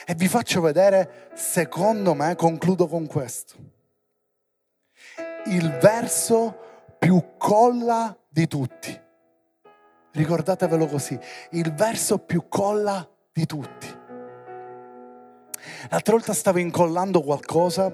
E 0.05 0.13
vi 0.13 0.27
faccio 0.27 0.61
vedere, 0.61 1.29
secondo 1.33 2.13
me, 2.13 2.35
concludo 2.35 2.87
con 2.87 3.07
questo. 3.07 3.55
Il 5.45 5.71
verso 5.79 6.59
più 6.99 7.35
colla 7.37 8.15
di 8.33 8.47
tutti. 8.47 8.99
Ricordatevelo 10.11 10.87
così, 10.87 11.17
il 11.51 11.71
verso 11.73 12.17
più 12.17 12.47
colla 12.47 13.07
di 13.31 13.45
tutti. 13.45 13.87
L'altra 15.89 16.13
volta 16.13 16.33
stavo 16.33 16.57
incollando 16.57 17.21
qualcosa 17.21 17.91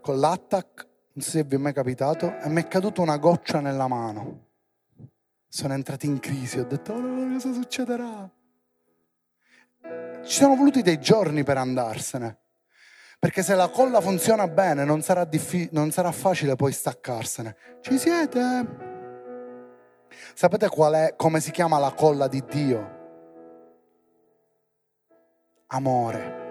con 0.00 0.18
l'attack, 0.18 0.86
non 1.12 1.24
so 1.24 1.30
se 1.30 1.44
vi 1.44 1.54
è 1.54 1.58
mai 1.58 1.72
capitato, 1.72 2.38
e 2.38 2.48
mi 2.50 2.60
è 2.60 2.68
caduta 2.68 3.00
una 3.00 3.16
goccia 3.16 3.60
nella 3.60 3.88
mano. 3.88 4.46
Sono 5.48 5.72
entrato 5.72 6.04
in 6.04 6.18
crisi, 6.18 6.58
ho 6.58 6.66
detto, 6.66 6.92
oh, 6.92 7.32
cosa 7.32 7.52
succederà? 7.54 8.30
Ci 10.22 10.34
sono 10.34 10.54
voluti 10.54 10.82
dei 10.82 11.00
giorni 11.00 11.44
per 11.44 11.56
andarsene. 11.56 12.38
Perché 13.18 13.42
se 13.42 13.54
la 13.54 13.68
colla 13.68 14.02
funziona 14.02 14.46
bene 14.46 14.84
non 14.84 15.00
sarà, 15.00 15.24
diffi- 15.24 15.70
non 15.72 15.90
sarà 15.90 16.12
facile 16.12 16.56
poi 16.56 16.72
staccarsene. 16.72 17.56
Ci 17.80 17.98
siete? 17.98 18.96
Sapete 20.34 20.68
qual 20.68 20.94
è, 20.94 21.14
come 21.16 21.40
si 21.40 21.50
chiama 21.50 21.78
la 21.78 21.92
colla 21.92 22.28
di 22.28 22.42
Dio? 22.48 22.96
Amore. 25.68 26.46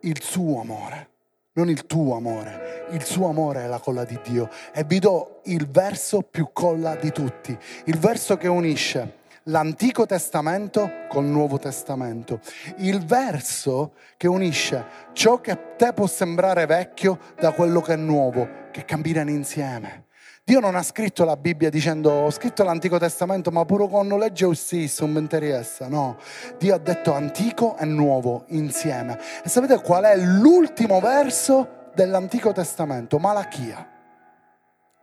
Il 0.00 0.22
suo 0.22 0.60
amore. 0.60 1.08
Non 1.52 1.68
il 1.68 1.84
tuo 1.84 2.14
amore, 2.14 2.86
il 2.90 3.02
suo 3.02 3.28
amore 3.28 3.64
è 3.64 3.66
la 3.66 3.80
colla 3.80 4.04
di 4.04 4.18
Dio. 4.22 4.48
E 4.72 4.84
vi 4.84 5.00
do 5.00 5.40
il 5.46 5.68
verso 5.68 6.22
più 6.22 6.50
colla 6.52 6.94
di 6.94 7.10
tutti, 7.10 7.58
il 7.86 7.98
verso 7.98 8.36
che 8.36 8.46
unisce 8.46 9.18
l'Antico 9.44 10.06
Testamento 10.06 10.90
col 11.08 11.24
Nuovo 11.24 11.58
Testamento. 11.58 12.40
Il 12.76 13.04
verso 13.04 13.94
che 14.16 14.28
unisce 14.28 14.84
ciò 15.12 15.40
che 15.40 15.50
a 15.50 15.56
te 15.56 15.92
può 15.92 16.06
sembrare 16.06 16.66
vecchio 16.66 17.18
da 17.38 17.52
quello 17.52 17.80
che 17.80 17.94
è 17.94 17.96
nuovo, 17.96 18.48
che 18.70 18.84
camminano 18.84 19.30
insieme. 19.30 20.04
Dio 20.42 20.58
non 20.58 20.74
ha 20.74 20.82
scritto 20.82 21.24
la 21.24 21.36
Bibbia 21.36 21.70
dicendo 21.70 22.10
ho 22.10 22.30
scritto 22.30 22.64
l'Antico 22.64 22.98
Testamento 22.98 23.50
ma 23.50 23.64
pure 23.64 23.88
quando 23.88 24.16
legge 24.16 24.44
o 24.44 24.52
stesso 24.52 25.04
non 25.04 25.14
mi 25.14 25.20
interessa, 25.20 25.86
no. 25.86 26.16
Dio 26.58 26.74
ha 26.74 26.78
detto 26.78 27.12
antico 27.12 27.76
e 27.76 27.84
nuovo 27.84 28.44
insieme. 28.48 29.18
E 29.44 29.48
sapete 29.48 29.80
qual 29.80 30.04
è 30.04 30.16
l'ultimo 30.16 30.98
verso 31.00 31.90
dell'Antico 31.94 32.52
Testamento? 32.52 33.18
Malachia. 33.18 33.88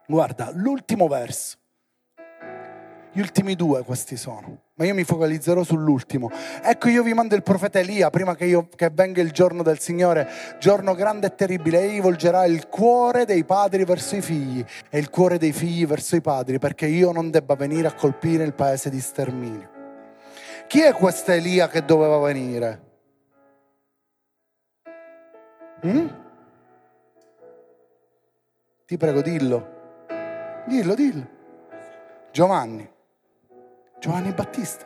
Guarda, 0.06 0.52
l'ultimo 0.54 1.08
verso. 1.08 1.58
Gli 3.12 3.20
ultimi 3.20 3.56
due 3.56 3.84
questi 3.84 4.16
sono, 4.16 4.62
ma 4.78 4.86
io 4.86 4.94
mi 4.94 5.04
focalizzerò 5.04 5.64
sull'ultimo. 5.64 6.30
Ecco, 6.62 6.90
io 6.90 7.02
vi 7.02 7.14
mando 7.14 7.34
il 7.34 7.42
profeta 7.42 7.80
Elia 7.80 8.12
prima 8.12 8.36
che, 8.36 8.46
io, 8.46 8.70
che 8.76 8.92
venga 8.94 9.22
il 9.22 9.32
giorno 9.32 9.64
del 9.64 9.80
Signore, 9.80 10.28
giorno 10.60 10.94
grande 10.94 11.28
e 11.28 11.36
terribile. 11.36 11.82
Egli 11.82 12.00
volgerà 12.00 12.46
il 12.46 12.68
cuore 12.68 13.26
dei 13.26 13.44
padri 13.44 13.86
verso 13.86 14.16
i 14.16 14.22
figli 14.22 14.64
e 14.90 15.00
il 15.00 15.10
cuore 15.10 15.40
dei 15.40 15.52
figli 15.52 15.88
verso 15.88 16.16
i 16.16 16.22
padri, 16.22 16.60
perché 16.60 16.86
io 16.86 17.12
non 17.12 17.32
debba 17.32 17.56
venire 17.56 17.88
a 17.88 17.94
colpire 17.94 18.44
il 18.44 18.54
paese 18.54 18.92
di 18.92 19.00
sterminio. 19.00 19.76
Chi 20.68 20.82
è 20.82 20.94
questa 20.94 21.34
Elia 21.34 21.68
che 21.70 21.84
doveva 21.84 22.20
venire? 22.20 22.82
Mm? 25.86 26.08
Ti 28.86 28.98
prego, 28.98 29.22
dillo. 29.22 29.76
Dillo, 30.68 30.94
dillo. 30.94 31.28
Giovanni. 32.32 32.96
Giovanni 34.00 34.32
Battista. 34.32 34.86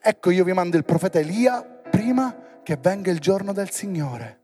Ecco, 0.00 0.30
io 0.30 0.44
vi 0.44 0.52
mando 0.52 0.76
il 0.76 0.84
profeta 0.84 1.18
Elia 1.18 1.62
prima 1.62 2.34
che 2.62 2.78
venga 2.80 3.10
il 3.10 3.18
giorno 3.18 3.52
del 3.52 3.70
Signore. 3.70 4.38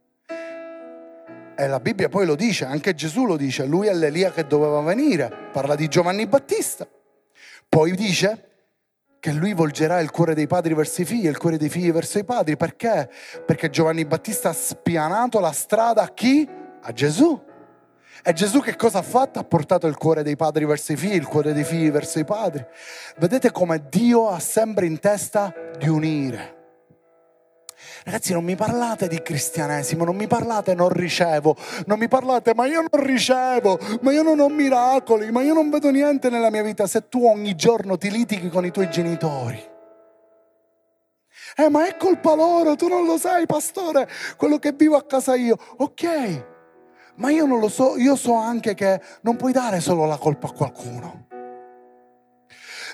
E 1.58 1.66
la 1.68 1.80
Bibbia 1.80 2.08
poi 2.08 2.26
lo 2.26 2.34
dice, 2.34 2.66
anche 2.66 2.94
Gesù 2.94 3.24
lo 3.24 3.36
dice, 3.36 3.64
lui 3.64 3.86
è 3.86 3.94
l'Elia 3.94 4.30
che 4.30 4.46
doveva 4.46 4.80
venire, 4.80 5.32
parla 5.52 5.74
di 5.74 5.88
Giovanni 5.88 6.26
Battista. 6.26 6.86
Poi 7.68 7.92
dice 7.92 8.48
che 9.20 9.32
lui 9.32 9.54
volgerà 9.54 10.00
il 10.00 10.10
cuore 10.10 10.34
dei 10.34 10.46
padri 10.46 10.74
verso 10.74 11.00
i 11.00 11.04
figli 11.04 11.26
e 11.26 11.30
il 11.30 11.38
cuore 11.38 11.56
dei 11.56 11.70
figli 11.70 11.90
verso 11.92 12.18
i 12.18 12.24
padri. 12.24 12.56
Perché? 12.56 13.10
Perché 13.46 13.70
Giovanni 13.70 14.04
Battista 14.04 14.50
ha 14.50 14.52
spianato 14.52 15.40
la 15.40 15.52
strada 15.52 16.02
a 16.02 16.08
chi? 16.08 16.46
A 16.82 16.92
Gesù. 16.92 17.42
E 18.22 18.32
Gesù 18.32 18.60
che 18.60 18.76
cosa 18.76 18.98
ha 18.98 19.02
fatto? 19.02 19.38
Ha 19.38 19.44
portato 19.44 19.86
il 19.86 19.96
cuore 19.96 20.22
dei 20.22 20.36
padri 20.36 20.64
verso 20.64 20.92
i 20.92 20.96
figli, 20.96 21.14
il 21.14 21.26
cuore 21.26 21.52
dei 21.52 21.64
figli 21.64 21.90
verso 21.90 22.18
i 22.18 22.24
padri. 22.24 22.64
Vedete 23.18 23.50
come 23.50 23.86
Dio 23.88 24.28
ha 24.28 24.38
sempre 24.38 24.86
in 24.86 24.98
testa 24.98 25.54
di 25.78 25.88
unire. 25.88 26.54
Ragazzi, 28.04 28.32
non 28.32 28.44
mi 28.44 28.54
parlate 28.54 29.08
di 29.08 29.20
cristianesimo, 29.20 30.04
non 30.04 30.14
mi 30.16 30.26
parlate 30.26 30.74
non 30.74 30.88
ricevo, 30.90 31.56
non 31.86 31.98
mi 31.98 32.08
parlate 32.08 32.54
ma 32.54 32.66
io 32.66 32.84
non 32.88 33.04
ricevo, 33.04 33.78
ma 34.00 34.12
io 34.12 34.22
non 34.22 34.38
ho 34.38 34.48
miracoli, 34.48 35.30
ma 35.30 35.42
io 35.42 35.54
non 35.54 35.70
vedo 35.70 35.90
niente 35.90 36.30
nella 36.30 36.50
mia 36.50 36.62
vita 36.62 36.86
se 36.86 37.08
tu 37.08 37.26
ogni 37.26 37.54
giorno 37.54 37.98
ti 37.98 38.10
litighi 38.10 38.48
con 38.48 38.64
i 38.64 38.70
tuoi 38.70 38.88
genitori. 38.88 39.74
Eh, 41.56 41.68
ma 41.68 41.86
è 41.86 41.96
colpa 41.96 42.34
loro, 42.34 42.76
tu 42.76 42.86
non 42.86 43.06
lo 43.06 43.18
sai, 43.18 43.46
pastore, 43.46 44.08
quello 44.36 44.58
che 44.58 44.72
vivo 44.72 44.96
a 44.96 45.04
casa 45.04 45.34
io. 45.34 45.56
Ok, 45.78 46.55
ma 47.16 47.30
io 47.30 47.46
non 47.46 47.60
lo 47.60 47.68
so, 47.68 47.96
io 47.96 48.16
so 48.16 48.34
anche 48.34 48.74
che 48.74 49.00
non 49.22 49.36
puoi 49.36 49.52
dare 49.52 49.80
solo 49.80 50.06
la 50.06 50.16
colpa 50.16 50.48
a 50.48 50.52
qualcuno. 50.52 51.26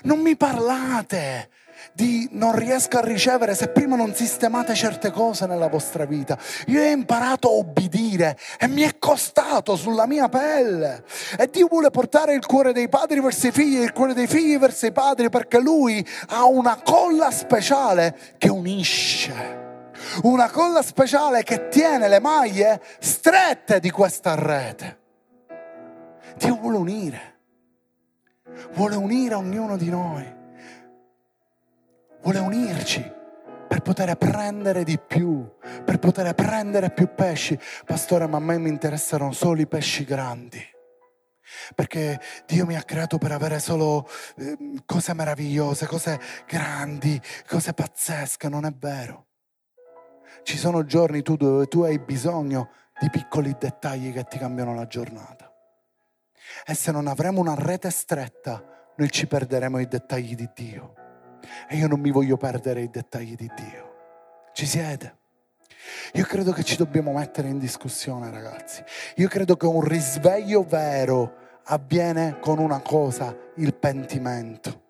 Non 0.03 0.19
mi 0.19 0.35
parlate 0.35 1.49
di 1.93 2.27
non 2.31 2.55
riesco 2.55 2.97
a 2.97 3.01
ricevere 3.01 3.55
se 3.55 3.67
prima 3.67 3.95
non 3.95 4.13
sistemate 4.13 4.73
certe 4.73 5.11
cose 5.11 5.45
nella 5.45 5.67
vostra 5.67 6.05
vita. 6.05 6.37
Io 6.67 6.81
ho 6.81 6.85
imparato 6.85 7.47
a 7.49 7.51
obbedire 7.51 8.37
e 8.59 8.67
mi 8.67 8.81
è 8.81 8.97
costato 8.97 9.75
sulla 9.75 10.07
mia 10.07 10.29
pelle. 10.29 11.03
E 11.37 11.49
Dio 11.49 11.67
vuole 11.67 11.91
portare 11.91 12.33
il 12.33 12.45
cuore 12.45 12.73
dei 12.73 12.89
padri 12.89 13.21
verso 13.21 13.47
i 13.47 13.51
figli 13.51 13.77
e 13.77 13.83
il 13.83 13.93
cuore 13.93 14.13
dei 14.13 14.27
figli 14.27 14.57
verso 14.57 14.85
i 14.85 14.91
padri 14.91 15.29
perché 15.29 15.59
Lui 15.59 16.05
ha 16.27 16.45
una 16.45 16.79
colla 16.83 17.31
speciale 17.31 18.17
che 18.37 18.49
unisce. 18.49 19.62
Una 20.21 20.49
colla 20.49 20.81
speciale 20.83 21.43
che 21.43 21.67
tiene 21.69 22.07
le 22.07 22.19
maglie 22.19 22.81
strette 22.99 23.79
di 23.79 23.89
questa 23.89 24.35
rete. 24.35 24.99
Dio 26.37 26.55
vuole 26.55 26.77
unire. 26.77 27.39
Vuole 28.73 28.95
unire 28.95 29.33
ognuno 29.33 29.75
di 29.75 29.89
noi 29.89 30.41
vuole 32.23 32.39
unirci 32.39 33.11
per 33.67 33.81
poter 33.81 34.15
prendere 34.15 34.83
di 34.83 34.97
più, 34.99 35.49
per 35.83 35.99
poter 35.99 36.33
prendere 36.33 36.91
più 36.91 37.13
pesci. 37.13 37.59
Pastore, 37.85 38.27
ma 38.27 38.37
a 38.37 38.39
me 38.39 38.57
mi 38.57 38.69
interessano 38.69 39.31
solo 39.31 39.61
i 39.61 39.67
pesci 39.67 40.05
grandi. 40.05 40.61
Perché 41.75 42.19
Dio 42.45 42.65
mi 42.65 42.75
ha 42.75 42.83
creato 42.83 43.17
per 43.17 43.31
avere 43.31 43.59
solo 43.59 44.07
eh, 44.37 44.57
cose 44.85 45.13
meravigliose, 45.13 45.85
cose 45.87 46.19
grandi, 46.47 47.19
cose 47.47 47.73
pazzesche, 47.73 48.47
non 48.47 48.65
è 48.65 48.71
vero. 48.71 49.27
Ci 50.43 50.57
sono 50.57 50.85
giorni 50.85 51.21
tu 51.21 51.35
dove 51.35 51.67
tu 51.67 51.81
hai 51.83 51.99
bisogno 51.99 52.69
di 52.99 53.09
piccoli 53.09 53.55
dettagli 53.57 54.13
che 54.13 54.25
ti 54.25 54.37
cambiano 54.37 54.75
la 54.75 54.87
giornata. 54.87 55.51
E 56.65 56.73
se 56.73 56.91
non 56.91 57.07
avremo 57.07 57.39
una 57.39 57.55
rete 57.55 57.89
stretta, 57.89 58.91
noi 58.95 59.09
ci 59.09 59.25
perderemo 59.25 59.79
i 59.79 59.87
dettagli 59.87 60.35
di 60.35 60.49
Dio. 60.53 60.93
E 61.67 61.77
io 61.77 61.87
non 61.87 61.99
mi 61.99 62.11
voglio 62.11 62.37
perdere 62.37 62.81
i 62.81 62.89
dettagli 62.89 63.35
di 63.35 63.49
Dio. 63.55 63.91
Ci 64.53 64.65
siete? 64.65 65.17
Io 66.13 66.25
credo 66.25 66.51
che 66.51 66.63
ci 66.63 66.75
dobbiamo 66.75 67.13
mettere 67.13 67.47
in 67.47 67.57
discussione, 67.57 68.29
ragazzi. 68.29 68.83
Io 69.15 69.27
credo 69.27 69.57
che 69.57 69.65
un 69.65 69.81
risveglio 69.81 70.63
vero 70.63 71.35
avviene 71.65 72.39
con 72.39 72.59
una 72.59 72.79
cosa, 72.79 73.35
il 73.55 73.73
pentimento. 73.73 74.81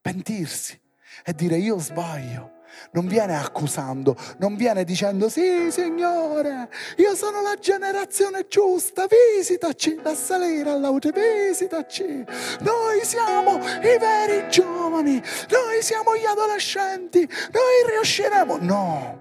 Pentirsi 0.00 0.78
e 1.24 1.34
dire 1.34 1.56
io 1.56 1.78
sbaglio 1.78 2.58
non 2.92 3.06
viene 3.06 3.36
accusando, 3.36 4.16
non 4.38 4.56
viene 4.56 4.84
dicendo 4.84 5.28
sì 5.28 5.70
Signore, 5.70 6.68
io 6.96 7.14
sono 7.14 7.40
la 7.42 7.56
generazione 7.58 8.46
giusta, 8.48 9.06
visitaci, 9.36 9.98
da 10.02 10.14
salire 10.14 10.70
all'auto, 10.70 11.10
visitaci. 11.10 12.24
Noi 12.60 13.04
siamo 13.04 13.58
i 13.58 13.98
veri 13.98 14.48
giovani, 14.48 15.22
noi 15.50 15.82
siamo 15.82 16.16
gli 16.16 16.26
adolescenti, 16.26 17.20
noi 17.20 17.94
riusciremo. 17.94 18.58
No, 18.60 19.20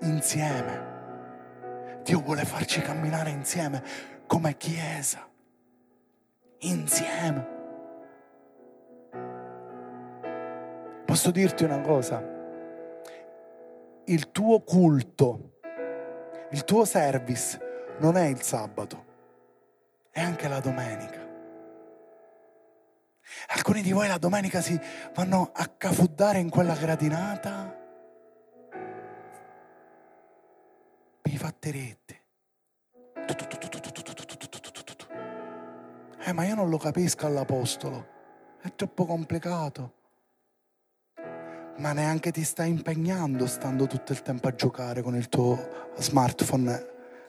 insieme. 0.00 0.90
Dio 2.02 2.20
vuole 2.20 2.44
farci 2.44 2.80
camminare 2.80 3.30
insieme 3.30 3.82
come 4.26 4.56
Chiesa, 4.56 5.28
insieme. 6.60 7.60
Posso 11.04 11.30
dirti 11.30 11.64
una 11.64 11.80
cosa? 11.80 12.40
Il 14.06 14.30
tuo 14.32 14.60
culto, 14.60 15.60
il 16.50 16.64
tuo 16.64 16.84
service 16.84 17.96
non 18.00 18.16
è 18.16 18.26
il 18.26 18.42
sabato, 18.42 19.04
è 20.10 20.20
anche 20.20 20.48
la 20.48 20.60
domenica. 20.60 21.20
Alcuni 23.48 23.82
di 23.82 23.92
voi 23.92 24.08
la 24.08 24.18
domenica 24.18 24.60
si 24.60 24.78
vanno 25.14 25.50
a 25.54 25.66
cafuddare 25.66 26.38
in 26.38 26.50
quella 26.50 26.74
gradinata. 26.74 27.78
I 31.22 31.38
fatteretti. 31.38 32.20
Eh, 36.24 36.32
ma 36.32 36.44
io 36.44 36.54
non 36.54 36.68
lo 36.68 36.78
capisco 36.78 37.26
all'apostolo. 37.26 38.08
È 38.60 38.74
troppo 38.74 39.06
complicato 39.06 40.00
ma 41.78 41.92
neanche 41.92 42.30
ti 42.30 42.44
stai 42.44 42.68
impegnando 42.68 43.46
stando 43.46 43.86
tutto 43.86 44.12
il 44.12 44.22
tempo 44.22 44.48
a 44.48 44.54
giocare 44.54 45.02
con 45.02 45.16
il 45.16 45.28
tuo 45.28 45.90
smartphone 45.96 46.86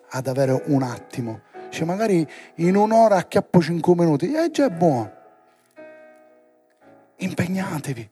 ad 0.10 0.28
avere 0.28 0.64
un 0.68 0.84
attimo. 0.84 1.42
Cioè 1.70 1.86
magari 1.86 2.28
in 2.56 2.76
un'ora 2.76 3.18
acchiappo 3.18 3.62
5 3.62 3.96
minuti, 3.96 4.32
e 4.32 4.44
eh, 4.44 4.52
già 4.52 4.68
è 4.68 4.70
buono. 4.70 5.12
Impegnatevi. 7.18 8.12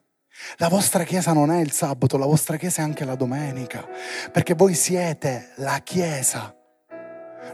La 0.57 0.69
vostra 0.69 1.03
chiesa 1.03 1.33
non 1.33 1.51
è 1.51 1.59
il 1.59 1.71
sabato, 1.71 2.17
la 2.17 2.25
vostra 2.25 2.57
chiesa 2.57 2.81
è 2.81 2.85
anche 2.85 3.05
la 3.05 3.15
domenica, 3.15 3.87
perché 4.31 4.55
voi 4.55 4.73
siete 4.73 5.49
la 5.57 5.79
chiesa. 5.83 6.55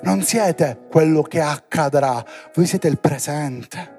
Non 0.04 0.22
siete 0.22 0.86
quello 0.90 1.24
che 1.24 1.42
accadrà, 1.42 2.24
voi 2.54 2.66
siete 2.66 2.88
il 2.88 3.00
presente. 3.00 3.96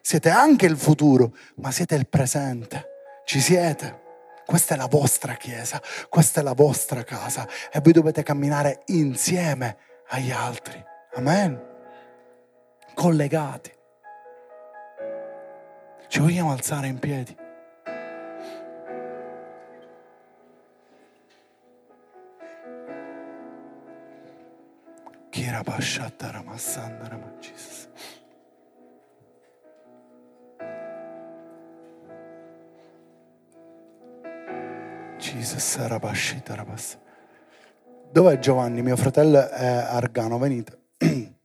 Siete 0.00 0.30
anche 0.30 0.66
il 0.66 0.76
futuro, 0.76 1.36
ma 1.56 1.70
siete 1.70 1.94
il 1.94 2.08
presente. 2.08 2.86
Ci 3.24 3.40
siete. 3.40 4.01
Questa 4.44 4.74
è 4.74 4.76
la 4.76 4.86
vostra 4.86 5.34
chiesa, 5.34 5.80
questa 6.08 6.40
è 6.40 6.42
la 6.42 6.52
vostra 6.54 7.04
casa 7.04 7.48
e 7.70 7.80
voi 7.80 7.92
dovete 7.92 8.22
camminare 8.22 8.82
insieme 8.86 9.76
agli 10.08 10.30
altri. 10.30 10.82
Amen. 11.14 11.70
Collegati. 12.94 13.72
Ci 16.08 16.18
vogliamo 16.20 16.52
alzare 16.52 16.88
in 16.88 16.98
piedi? 16.98 17.36
Kira 25.30 25.62
Jesus. 35.42 36.98
Dov'è 38.12 38.38
Giovanni? 38.38 38.80
Mio 38.80 38.96
fratello 38.96 39.48
è 39.48 39.66
Argano, 39.66 40.38
venite. 40.38 40.78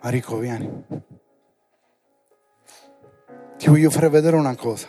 Marico, 0.00 0.38
vieni. 0.38 0.84
Ti 3.58 3.68
voglio 3.68 3.90
fare 3.90 4.08
vedere 4.08 4.36
una 4.36 4.54
cosa. 4.54 4.88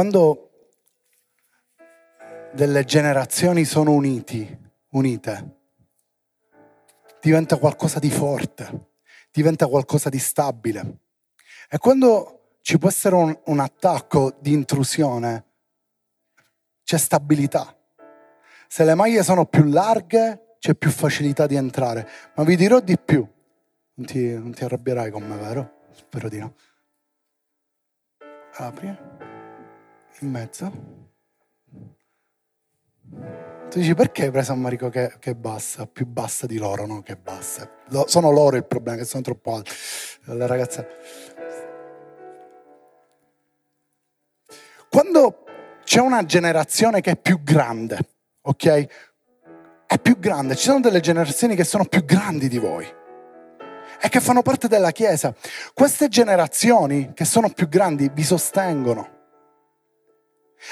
Quando 0.00 0.70
delle 2.54 2.84
generazioni 2.84 3.66
sono 3.66 3.92
uniti, 3.92 4.58
unite, 4.92 5.56
diventa 7.20 7.58
qualcosa 7.58 7.98
di 7.98 8.08
forte, 8.10 8.92
diventa 9.30 9.66
qualcosa 9.66 10.08
di 10.08 10.18
stabile. 10.18 11.00
E 11.68 11.76
quando 11.76 12.56
ci 12.62 12.78
può 12.78 12.88
essere 12.88 13.14
un, 13.14 13.38
un 13.44 13.60
attacco 13.60 14.34
di 14.40 14.54
intrusione, 14.54 15.44
c'è 16.82 16.96
stabilità. 16.96 17.76
Se 18.68 18.84
le 18.84 18.94
maglie 18.94 19.22
sono 19.22 19.44
più 19.44 19.64
larghe, 19.64 20.56
c'è 20.60 20.74
più 20.76 20.90
facilità 20.90 21.46
di 21.46 21.56
entrare. 21.56 22.08
Ma 22.36 22.44
vi 22.44 22.56
dirò 22.56 22.80
di 22.80 22.98
più. 22.98 23.18
Non 23.96 24.06
ti, 24.06 24.32
non 24.32 24.54
ti 24.54 24.64
arrabbierai 24.64 25.10
con 25.10 25.24
me, 25.24 25.36
vero? 25.36 25.82
Spero 25.92 26.30
di 26.30 26.38
no. 26.38 26.54
Apri. 28.54 29.19
In 30.18 30.30
mezzo. 30.30 30.72
Tu 33.70 33.78
dici 33.78 33.94
perché 33.94 34.24
hai 34.24 34.30
preso 34.30 34.52
a 34.52 34.56
Marico 34.56 34.88
che, 34.88 35.14
che, 35.20 35.30
è 35.30 35.34
bassa, 35.34 35.86
più 35.86 36.04
bassa 36.04 36.46
di 36.46 36.58
loro, 36.58 36.86
no? 36.86 37.02
Che 37.02 37.16
bassa. 37.16 37.70
sono 38.06 38.30
loro 38.30 38.56
il 38.56 38.66
problema, 38.66 38.98
che 38.98 39.04
sono 39.04 39.22
troppo 39.22 39.54
alti. 39.54 39.70
La 40.24 40.46
ragazza. 40.46 40.84
Quando 44.88 45.44
c'è 45.84 46.00
una 46.00 46.24
generazione 46.24 47.00
che 47.00 47.12
è 47.12 47.16
più 47.16 47.42
grande, 47.42 47.98
ok? 48.42 48.86
È 49.86 49.98
più 49.98 50.18
grande, 50.18 50.56
ci 50.56 50.64
sono 50.64 50.80
delle 50.80 51.00
generazioni 51.00 51.54
che 51.54 51.64
sono 51.64 51.84
più 51.84 52.04
grandi 52.04 52.48
di 52.48 52.58
voi 52.58 52.98
e 54.02 54.08
che 54.08 54.20
fanno 54.20 54.42
parte 54.42 54.66
della 54.66 54.90
Chiesa. 54.90 55.34
Queste 55.74 56.08
generazioni 56.08 57.12
che 57.14 57.24
sono 57.24 57.50
più 57.50 57.68
grandi 57.68 58.10
vi 58.12 58.22
sostengono. 58.24 59.18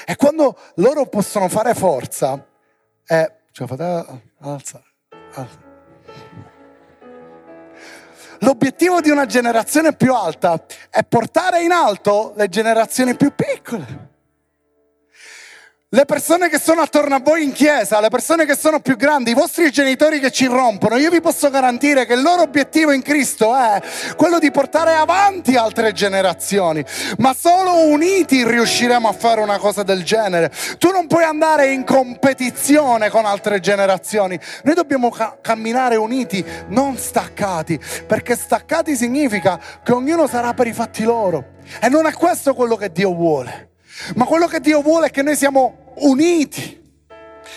E 0.05 0.15
quando 0.15 0.57
loro 0.75 1.05
possono 1.05 1.49
fare 1.49 1.73
forza, 1.73 2.45
è... 3.03 3.37
Ce 3.51 3.61
la 3.61 3.67
fate 3.67 4.23
alzare. 4.39 4.83
alzare. 5.33 5.67
L'obiettivo 8.41 9.01
di 9.01 9.09
una 9.09 9.25
generazione 9.25 9.93
più 9.93 10.13
alta 10.13 10.63
è 10.89 11.03
portare 11.03 11.61
in 11.61 11.71
alto 11.71 12.33
le 12.35 12.47
generazioni 12.47 13.15
più 13.15 13.33
piccole. 13.35 14.08
Le 15.91 16.05
persone 16.05 16.49
che 16.49 16.59
sono 16.59 16.81
attorno 16.81 17.15
a 17.15 17.19
voi 17.19 17.41
in 17.41 17.51
chiesa, 17.51 17.99
le 17.99 18.09
persone 18.09 18.45
che 18.45 18.55
sono 18.55 18.79
più 18.79 18.95
grandi, 18.95 19.31
i 19.31 19.33
vostri 19.33 19.71
genitori 19.71 20.19
che 20.19 20.29
ci 20.29 20.45
rompono, 20.45 20.97
io 20.97 21.09
vi 21.09 21.19
posso 21.19 21.49
garantire 21.49 22.05
che 22.05 22.13
il 22.13 22.21
loro 22.21 22.43
obiettivo 22.43 22.91
in 22.91 23.01
Cristo 23.01 23.55
è 23.55 23.81
quello 24.15 24.37
di 24.37 24.51
portare 24.51 24.93
avanti 24.93 25.55
altre 25.55 25.91
generazioni, 25.91 26.85
ma 27.17 27.33
solo 27.33 27.87
uniti 27.87 28.47
riusciremo 28.47 29.07
a 29.07 29.13
fare 29.13 29.41
una 29.41 29.57
cosa 29.57 29.81
del 29.81 30.03
genere. 30.03 30.51
Tu 30.77 30.91
non 30.91 31.07
puoi 31.07 31.23
andare 31.23 31.71
in 31.71 31.83
competizione 31.83 33.09
con 33.09 33.25
altre 33.25 33.59
generazioni, 33.59 34.39
noi 34.65 34.75
dobbiamo 34.75 35.09
ca- 35.09 35.39
camminare 35.41 35.95
uniti, 35.95 36.45
non 36.67 36.97
staccati, 36.97 37.79
perché 38.05 38.35
staccati 38.35 38.95
significa 38.95 39.59
che 39.83 39.91
ognuno 39.91 40.27
sarà 40.27 40.53
per 40.53 40.67
i 40.67 40.73
fatti 40.73 41.01
loro. 41.01 41.53
E 41.81 41.89
non 41.89 42.05
è 42.05 42.13
questo 42.13 42.53
quello 42.53 42.75
che 42.75 42.91
Dio 42.91 43.11
vuole. 43.11 43.68
Ma 44.15 44.25
quello 44.25 44.47
che 44.47 44.59
Dio 44.59 44.81
vuole 44.81 45.07
è 45.07 45.11
che 45.11 45.21
noi 45.21 45.35
siamo 45.35 45.93
uniti 45.95 46.81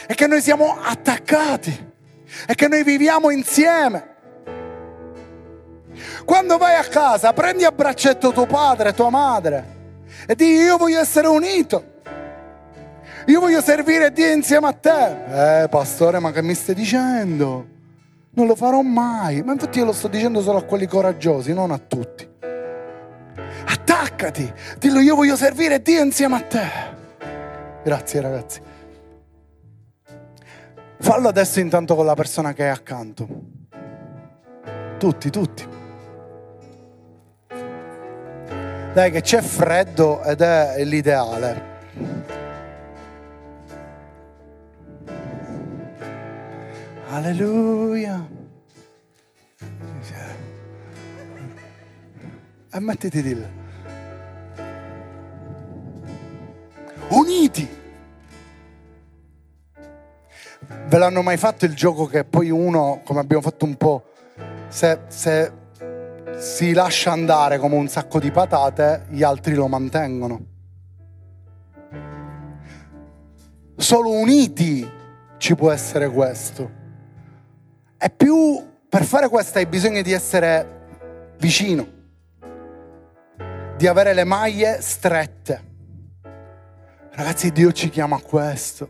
e 0.07 0.14
che 0.14 0.26
noi 0.26 0.40
siamo 0.40 0.78
attaccati 0.80 1.90
e 2.47 2.55
che 2.55 2.68
noi 2.68 2.82
viviamo 2.82 3.30
insieme. 3.30 4.11
Quando 6.24 6.57
vai 6.57 6.76
a 6.76 6.84
casa, 6.84 7.32
prendi 7.32 7.64
a 7.64 7.72
braccetto 7.72 8.32
tuo 8.32 8.47
padre 8.47 8.93
tua 8.93 9.11
madre 9.11 9.80
e 10.26 10.34
di 10.34 10.47
io 10.47 10.76
voglio 10.76 11.01
essere 11.01 11.26
unito. 11.26 11.90
Io 13.26 13.38
voglio 13.38 13.61
servire 13.61 14.12
Dio 14.12 14.32
insieme 14.32 14.66
a 14.66 14.72
te. 14.72 15.62
Eh, 15.62 15.68
pastore, 15.68 16.18
ma 16.18 16.32
che 16.32 16.43
mi 16.43 16.55
stai 16.55 16.74
dicendo? 16.74 17.68
Non 18.30 18.47
lo 18.47 18.57
farò 18.57 18.80
mai. 18.82 19.43
Ma 19.43 19.53
infatti 19.53 19.78
io 19.78 19.84
lo 19.84 19.93
sto 19.93 20.09
dicendo 20.09 20.40
solo 20.40 20.59
a 20.59 20.62
quelli 20.62 20.86
coraggiosi, 20.86 21.53
non 21.53 21.70
a 21.70 21.78
tutti. 21.78 22.28
Attaccati, 24.03 24.53
dillo 24.79 24.99
io 24.99 25.15
voglio 25.15 25.37
servire 25.37 25.81
Dio 25.81 26.03
insieme 26.03 26.35
a 26.35 26.41
te. 26.41 26.69
Grazie 27.85 28.21
ragazzi. 28.21 28.61
Fallo 30.99 31.29
adesso 31.29 31.61
intanto 31.61 31.95
con 31.95 32.05
la 32.05 32.15
persona 32.15 32.53
che 32.53 32.65
è 32.65 32.69
accanto. 32.69 33.29
Tutti, 34.99 35.31
tutti. 35.31 35.69
Dai 38.93 39.13
che 39.13 39.21
c'è 39.21 39.41
freddo 39.41 40.21
ed 40.25 40.41
è 40.41 40.83
l'ideale. 40.83 41.71
Alleluia. 47.09 48.29
E 52.75 52.81
mettiti 52.81 53.23
di 53.23 53.35
là. 53.39 53.62
Uniti. 57.13 57.69
Ve 60.87 60.99
l'hanno 60.99 61.23
mai 61.23 61.37
fatto 61.37 61.65
il 61.65 61.75
gioco 61.75 62.07
che 62.07 62.25
poi 62.25 62.51
uno, 62.51 63.01
come 63.05 63.21
abbiamo 63.21 63.43
fatto 63.43 63.65
un 63.65 63.77
po', 63.77 64.05
se, 64.69 65.01
se 65.09 65.53
si 66.39 66.73
lascia 66.73 67.13
andare 67.13 67.59
come 67.59 67.77
un 67.77 67.89
sacco 67.89 68.19
di 68.19 68.31
patate, 68.31 69.07
gli 69.11 69.23
altri 69.23 69.55
lo 69.55 69.69
mantengono. 69.69 70.41
Solo 73.77 74.11
uniti 74.11 74.89
ci 75.37 75.55
può 75.55 75.71
essere 75.71 76.09
questo. 76.09 76.71
E 77.99 78.11
più 78.11 78.65
per 78.89 79.05
fare 79.05 79.29
questo 79.29 79.59
hai 79.59 79.67
bisogno 79.67 80.03
di 80.03 80.13
essere 80.13 80.81
vicino 81.39 82.01
di 83.77 83.87
avere 83.89 84.15
le 84.15 84.25
maglie 84.25 84.81
strette. 84.81 85.72
Ragazzi, 87.15 87.53
Dio 87.53 87.73
ci 87.73 87.91
chiama 87.91 88.17
a 88.17 88.21
questo. 88.21 88.89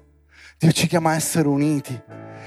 Dio 0.56 0.70
ci 0.70 0.86
chiama 0.86 1.10
a 1.10 1.14
essere 1.16 1.48
uniti. 1.48 2.00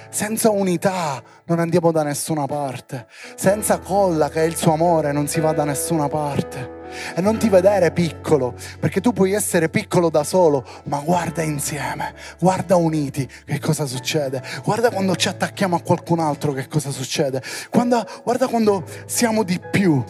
Senza 0.09 0.49
unità 0.49 1.21
non 1.47 1.59
andiamo 1.59 1.91
da 1.91 2.01
nessuna 2.01 2.45
parte. 2.45 3.07
Senza 3.35 3.79
colla 3.79 4.29
che 4.29 4.41
è 4.41 4.45
il 4.45 4.55
suo 4.55 4.71
amore 4.71 5.11
non 5.11 5.27
si 5.27 5.41
va 5.41 5.51
da 5.51 5.65
nessuna 5.65 6.07
parte. 6.07 6.83
E 7.13 7.19
non 7.19 7.37
ti 7.37 7.49
vedere 7.49 7.91
piccolo, 7.91 8.55
perché 8.79 9.01
tu 9.01 9.11
puoi 9.11 9.33
essere 9.33 9.67
piccolo 9.67 10.09
da 10.09 10.23
solo, 10.23 10.65
ma 10.85 10.99
guarda 10.99 11.41
insieme, 11.41 12.15
guarda 12.39 12.77
uniti 12.77 13.27
che 13.43 13.59
cosa 13.59 13.85
succede. 13.85 14.41
Guarda 14.63 14.91
quando 14.91 15.13
ci 15.17 15.27
attacchiamo 15.27 15.75
a 15.75 15.81
qualcun 15.81 16.19
altro 16.19 16.53
che 16.53 16.69
cosa 16.69 16.91
succede. 16.91 17.43
Guarda, 17.69 18.07
guarda 18.23 18.47
quando 18.47 18.85
siamo 19.07 19.43
di 19.43 19.59
più, 19.59 20.01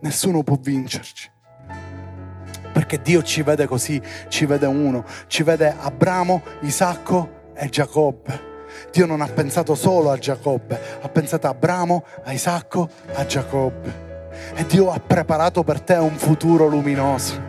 nessuno 0.00 0.44
può 0.44 0.56
vincerci 0.56 1.32
perché 2.74 3.00
Dio 3.00 3.22
ci 3.22 3.42
vede 3.42 3.68
così, 3.68 4.02
ci 4.26 4.46
vede 4.46 4.66
uno, 4.66 5.04
ci 5.28 5.44
vede 5.44 5.76
Abramo, 5.80 6.42
Isacco 6.62 7.52
e 7.54 7.68
Giacobbe. 7.68 8.52
Dio 8.90 9.06
non 9.06 9.20
ha 9.20 9.28
pensato 9.28 9.76
solo 9.76 10.10
a 10.10 10.18
Giacobbe, 10.18 10.76
ha 11.00 11.08
pensato 11.08 11.46
a 11.46 11.50
Abramo, 11.50 12.04
a 12.24 12.32
Isacco, 12.32 12.90
a 13.12 13.24
Giacobbe. 13.24 14.02
E 14.56 14.66
Dio 14.66 14.90
ha 14.90 14.98
preparato 14.98 15.62
per 15.62 15.82
te 15.82 15.94
un 15.94 16.16
futuro 16.16 16.66
luminoso. 16.66 17.40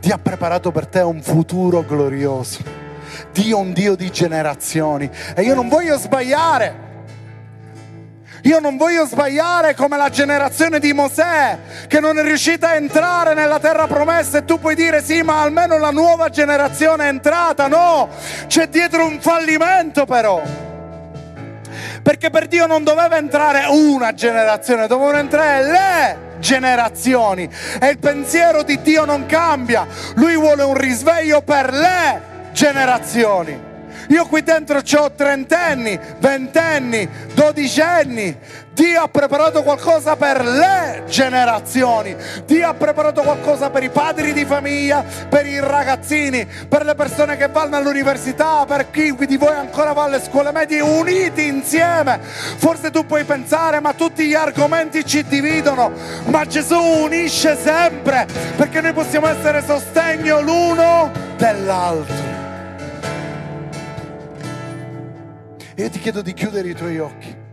Dio 0.00 0.14
ha 0.14 0.18
preparato 0.18 0.72
per 0.72 0.86
te 0.86 1.00
un 1.00 1.20
futuro 1.20 1.84
glorioso. 1.84 2.62
Dio 3.32 3.58
è 3.58 3.60
un 3.60 3.74
Dio 3.74 3.94
di 3.94 4.10
generazioni. 4.10 5.10
E 5.36 5.42
io 5.42 5.54
non 5.54 5.68
voglio 5.68 5.98
sbagliare. 5.98 6.93
Io 8.44 8.60
non 8.60 8.76
voglio 8.76 9.06
sbagliare 9.06 9.74
come 9.74 9.96
la 9.96 10.10
generazione 10.10 10.78
di 10.78 10.92
Mosè 10.92 11.58
che 11.86 11.98
non 11.98 12.18
è 12.18 12.22
riuscita 12.22 12.70
a 12.70 12.74
entrare 12.74 13.32
nella 13.32 13.58
terra 13.58 13.86
promessa 13.86 14.38
e 14.38 14.44
tu 14.44 14.58
puoi 14.58 14.74
dire 14.74 15.02
sì, 15.02 15.22
ma 15.22 15.40
almeno 15.40 15.78
la 15.78 15.90
nuova 15.90 16.28
generazione 16.28 17.04
è 17.04 17.08
entrata. 17.08 17.68
No, 17.68 18.08
c'è 18.46 18.68
dietro 18.68 19.06
un 19.06 19.18
fallimento 19.18 20.04
però. 20.04 20.42
Perché 22.02 22.28
per 22.28 22.46
Dio 22.46 22.66
non 22.66 22.84
doveva 22.84 23.16
entrare 23.16 23.64
una 23.68 24.12
generazione, 24.12 24.86
dovevano 24.88 25.18
entrare 25.18 25.62
le 25.64 26.18
generazioni. 26.38 27.48
E 27.80 27.88
il 27.88 27.98
pensiero 27.98 28.62
di 28.62 28.78
Dio 28.82 29.06
non 29.06 29.24
cambia. 29.24 29.86
Lui 30.16 30.36
vuole 30.36 30.64
un 30.64 30.74
risveglio 30.74 31.40
per 31.40 31.72
le 31.72 32.20
generazioni. 32.52 33.72
Io 34.08 34.26
qui 34.26 34.42
dentro 34.42 34.78
ho 34.78 35.12
trentenni, 35.12 35.98
ventenni, 36.18 37.08
dodicenni. 37.34 38.62
Dio 38.74 39.02
ha 39.02 39.08
preparato 39.08 39.62
qualcosa 39.62 40.16
per 40.16 40.44
le 40.44 41.04
generazioni. 41.06 42.16
Dio 42.44 42.68
ha 42.68 42.74
preparato 42.74 43.22
qualcosa 43.22 43.70
per 43.70 43.84
i 43.84 43.88
padri 43.88 44.32
di 44.32 44.44
famiglia, 44.44 45.04
per 45.28 45.46
i 45.46 45.60
ragazzini, 45.60 46.44
per 46.68 46.84
le 46.84 46.96
persone 46.96 47.36
che 47.36 47.46
vanno 47.48 47.76
all'università, 47.76 48.64
per 48.66 48.90
chi 48.90 49.14
di 49.26 49.36
voi 49.36 49.54
ancora 49.54 49.92
va 49.92 50.04
alle 50.04 50.20
scuole 50.20 50.50
medie, 50.50 50.80
uniti 50.80 51.46
insieme. 51.46 52.18
Forse 52.20 52.90
tu 52.90 53.06
puoi 53.06 53.22
pensare, 53.22 53.78
ma 53.78 53.92
tutti 53.94 54.26
gli 54.26 54.34
argomenti 54.34 55.06
ci 55.06 55.22
dividono, 55.24 55.92
ma 56.24 56.44
Gesù 56.44 56.78
unisce 56.78 57.56
sempre, 57.56 58.26
perché 58.56 58.80
noi 58.80 58.92
possiamo 58.92 59.28
essere 59.28 59.62
sostegno 59.64 60.40
l'uno 60.40 61.12
dell'altro. 61.36 62.33
Io 65.76 65.90
ti 65.90 65.98
chiedo 65.98 66.22
di 66.22 66.32
chiudere 66.32 66.68
i 66.68 66.74
tuoi 66.74 66.98
occhi. 66.98 67.43